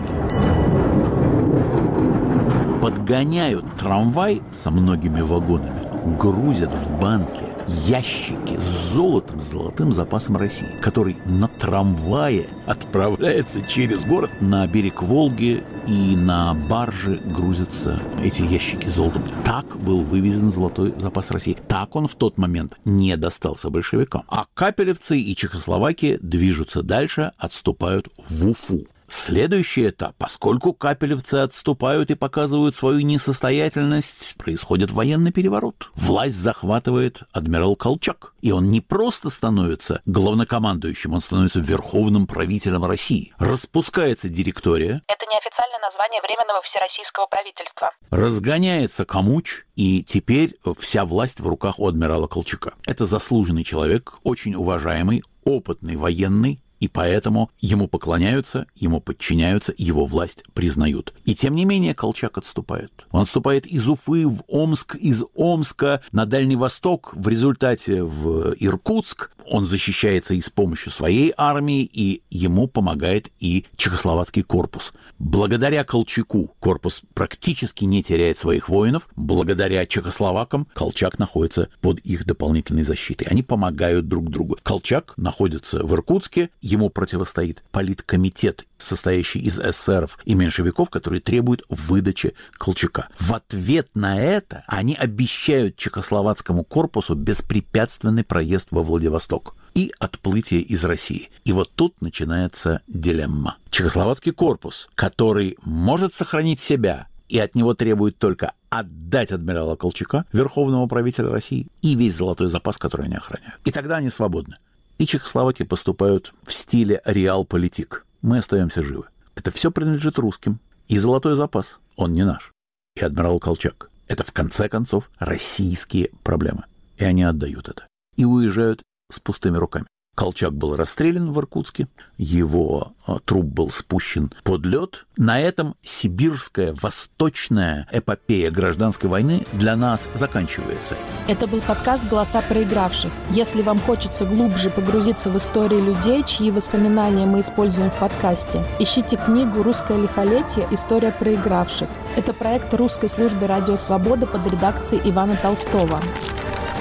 Подгоняют 2.82 3.76
трамвай 3.78 4.42
со 4.52 4.72
многими 4.72 5.22
вагонами 5.22 5.94
грузят 6.18 6.74
в 6.74 7.00
банке 7.00 7.53
ящики 7.68 8.58
с 8.60 8.94
золотом, 8.94 9.40
с 9.40 9.52
золотым 9.52 9.92
запасом 9.92 10.38
России, 10.38 10.78
который 10.82 11.18
на 11.26 11.48
трамвае 11.48 12.48
отправляется 12.66 13.62
через 13.62 14.06
город 14.06 14.32
на 14.42 14.66
берег 14.68 15.02
Волги 15.02 15.64
и 15.88 16.16
на 16.16 16.54
барже 16.54 17.22
грузятся 17.26 18.02
эти 18.22 18.42
ящики 18.42 18.88
с 18.88 18.96
золотом. 18.96 19.24
Так 19.44 19.78
был 19.78 20.04
вывезен 20.04 20.52
золотой 20.52 20.94
запас 20.98 21.32
России. 21.32 21.58
Так 21.68 21.96
он 21.96 22.08
в 22.08 22.16
тот 22.16 22.38
момент 22.38 22.78
не 22.86 23.16
достался 23.18 23.70
большевикам. 23.70 24.24
А 24.28 24.46
капелевцы 24.54 25.20
и 25.20 25.36
Чехословакия 25.36 26.18
движутся 26.22 26.84
дальше, 26.84 27.32
отступают 27.38 28.08
в 28.18 28.50
Уфу. 28.50 28.86
Следующий 29.16 29.90
этап, 29.90 30.16
поскольку 30.18 30.74
капелевцы 30.74 31.36
отступают 31.36 32.10
и 32.10 32.16
показывают 32.16 32.74
свою 32.74 33.02
несостоятельность, 33.02 34.34
происходит 34.38 34.90
военный 34.90 35.32
переворот. 35.32 35.92
Власть 35.94 36.36
захватывает 36.36 37.22
адмирал 37.32 37.76
Колчак. 37.76 38.34
И 38.42 38.52
он 38.52 38.72
не 38.72 38.82
просто 38.82 39.30
становится 39.30 40.02
главнокомандующим, 40.08 41.14
он 41.14 41.22
становится 41.22 41.60
верховным 41.60 42.26
правителем 42.26 42.84
России. 42.86 43.32
Распускается 43.38 44.30
директория. 44.30 45.04
Это 45.08 45.26
неофициальное 45.28 45.80
название 45.80 46.20
Временного 46.24 46.64
Всероссийского 46.64 47.28
правительства. 47.28 47.92
Разгоняется 48.10 49.06
Камуч, 49.06 49.66
и 49.76 50.04
теперь 50.04 50.58
вся 50.80 51.06
власть 51.06 51.40
в 51.40 51.48
руках 51.48 51.80
у 51.80 51.88
адмирала 51.88 52.26
Колчака. 52.26 52.74
Это 52.88 53.06
заслуженный 53.06 53.64
человек, 53.64 54.16
очень 54.24 54.56
уважаемый, 54.56 55.24
опытный 55.46 55.98
военный, 55.98 56.63
и 56.84 56.90
поэтому 56.90 57.50
ему 57.62 57.88
поклоняются, 57.88 58.68
ему 58.76 59.00
подчиняются, 59.00 59.74
его 59.78 60.06
власть 60.06 60.44
признают. 60.54 61.14
И 61.24 61.34
тем 61.34 61.56
не 61.56 61.64
менее 61.64 61.96
Колчак 61.96 62.38
отступает. 62.38 63.08
Он 63.12 63.22
отступает 63.22 63.66
из 63.66 63.88
Уфы 63.88 64.28
в 64.28 64.44
Омск, 64.48 64.96
из 64.96 65.24
Омска 65.34 66.02
на 66.12 66.26
Дальний 66.26 66.58
Восток, 66.58 67.12
в 67.14 67.26
результате 67.30 68.04
в 68.04 68.54
Иркутск. 68.60 69.32
Он 69.48 69.66
защищается 69.66 70.34
и 70.34 70.42
с 70.42 70.50
помощью 70.50 70.92
своей 70.92 71.34
армии, 71.38 71.84
и 71.84 72.22
ему 72.30 72.68
помогает 72.68 73.30
и 73.40 73.66
Чехословацкий 73.76 74.44
корпус. 74.44 74.94
Благодаря 75.20 75.84
Колчаку 75.84 76.56
корпус 76.60 77.02
практически 77.14 77.86
не 77.86 78.04
теряет 78.04 78.38
своих 78.38 78.70
воинов. 78.70 79.08
Благодаря 79.16 79.86
чехословакам 79.86 80.68
Колчак 80.74 81.20
находится 81.20 81.70
под 81.82 82.00
их 82.00 82.26
дополнительной 82.26 82.84
защитой. 82.84 83.26
Они 83.26 83.44
помогают 83.44 84.08
друг 84.08 84.30
другу. 84.30 84.58
Колчак 84.64 85.14
находится 85.18 85.84
в 85.84 85.94
Иркутске, 85.94 86.50
ему 86.62 86.90
противостоит 86.90 87.64
политкомитет, 87.72 88.66
состоящий 88.84 89.40
из 89.40 89.60
эсеров 89.60 90.18
и 90.26 90.36
меньшевиков, 90.36 90.90
которые 90.90 91.22
требуют 91.22 91.64
выдачи 91.70 92.34
Колчака. 92.54 93.08
В 93.20 93.34
ответ 93.34 93.90
на 93.96 94.20
это 94.20 94.64
они 94.68 94.96
обещают 94.96 95.76
чехословацкому 95.76 96.64
корпусу 96.64 97.16
беспрепятственный 97.16 98.24
проезд 98.24 98.70
во 98.72 98.84
Владивосток 98.84 99.56
и 99.74 99.92
отплытие 100.00 100.62
из 100.62 100.84
России. 100.84 101.30
И 101.46 101.52
вот 101.52 101.72
тут 101.74 102.02
начинается 102.02 102.82
дилемма. 102.88 103.58
Чехословацкий 103.70 104.32
корпус, 104.32 104.90
который 104.96 105.58
может 105.64 106.14
сохранить 106.14 106.60
себя 106.60 107.08
и 107.30 107.40
от 107.40 107.56
него 107.56 107.74
требует 107.74 108.20
только 108.20 108.54
отдать 108.70 109.32
адмирала 109.32 109.76
Колчака, 109.76 110.26
верховного 110.32 110.86
правителя 110.88 111.30
России, 111.30 111.68
и 111.82 111.96
весь 111.96 112.16
золотой 112.16 112.50
запас, 112.50 112.78
который 112.78 113.08
они 113.08 113.16
охраняют. 113.16 113.60
И 113.66 113.72
тогда 113.72 113.98
они 113.98 114.10
свободны. 114.10 114.58
И 115.00 115.08
чехословаки 115.08 115.64
поступают 115.64 116.32
в 116.44 116.54
стиле 116.54 117.02
реал-политик. 117.06 118.06
Мы 118.24 118.38
остаемся 118.38 118.82
живы. 118.82 119.10
Это 119.36 119.52
все 119.52 119.70
принадлежит 119.70 120.18
русским. 120.18 120.60
И 120.88 120.98
золотой 120.98 121.36
запас, 121.36 121.80
он 121.98 122.14
не 122.14 122.24
наш. 122.24 122.54
И 122.96 123.04
адмирал 123.04 123.38
Колчак. 123.38 123.90
Это, 124.08 124.24
в 124.24 124.32
конце 124.32 124.70
концов, 124.70 125.12
российские 125.20 126.10
проблемы. 126.24 126.64
И 126.96 127.04
они 127.04 127.24
отдают 127.24 127.68
это. 127.68 127.86
И 128.16 128.24
уезжают 128.24 128.82
с 129.12 129.20
пустыми 129.20 129.58
руками. 129.58 129.88
Колчак 130.16 130.54
был 130.54 130.76
расстрелян 130.76 131.32
в 131.32 131.40
Иркутске, 131.40 131.88
его 132.18 132.94
а, 133.08 133.18
труп 133.18 133.46
был 133.46 133.72
спущен 133.72 134.32
под 134.44 134.64
лед. 134.64 135.06
На 135.18 135.40
этом 135.40 135.76
сибирская 135.82 136.76
восточная 136.80 137.88
эпопея 137.92 138.52
гражданской 138.52 139.10
войны 139.10 139.48
для 139.54 139.76
нас 139.76 140.08
заканчивается. 140.14 140.96
Это 141.28 141.48
был 141.48 141.62
подкаст 141.62 142.04
«Голоса 142.10 142.44
проигравших». 142.44 143.12
Если 143.32 143.64
вам 143.64 143.80
хочется 143.80 144.26
глубже 144.26 144.70
погрузиться 144.70 145.32
в 145.32 145.38
истории 145.38 145.82
людей, 145.82 146.24
чьи 146.24 146.52
воспоминания 146.52 147.26
мы 147.26 147.40
используем 147.40 147.90
в 147.90 148.00
подкасте, 148.00 148.64
ищите 148.80 149.18
книгу 149.18 149.64
«Русское 149.64 150.00
лихолетие. 150.00 150.68
История 150.70 151.12
проигравших». 151.12 151.90
Это 152.16 152.34
проект 152.34 152.72
русской 152.76 153.10
службы 153.10 153.48
«Радио 153.48 153.76
Свобода» 153.76 154.28
под 154.28 154.46
редакцией 154.52 155.10
Ивана 155.10 155.36
Толстого. 155.38 156.00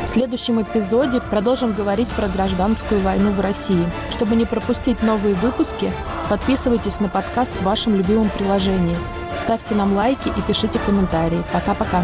В 0.04 0.08
следующем 0.08 0.60
эпизоде 0.60 1.20
продолжим 1.20 1.72
говорить 1.72 2.08
про 2.08 2.26
гражданскую 2.26 3.00
войну 3.00 3.30
в 3.30 3.40
России. 3.40 3.86
Чтобы 4.10 4.34
не 4.34 4.44
пропустить 4.44 5.00
новые 5.02 5.34
выпуски, 5.34 5.92
подписывайтесь 6.28 6.98
на 6.98 7.08
подкаст 7.08 7.52
в 7.52 7.62
вашем 7.62 7.94
любимом 7.94 8.28
приложении. 8.28 8.96
Ставьте 9.38 9.76
нам 9.76 9.94
лайки 9.94 10.28
и 10.28 10.42
пишите 10.42 10.80
комментарии. 10.80 11.42
Пока-пока. 11.52 12.02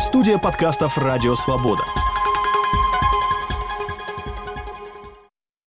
Студия 0.00 0.38
подкастов 0.38 0.96
«Радио 0.96 1.34
Свобода». 1.34 1.82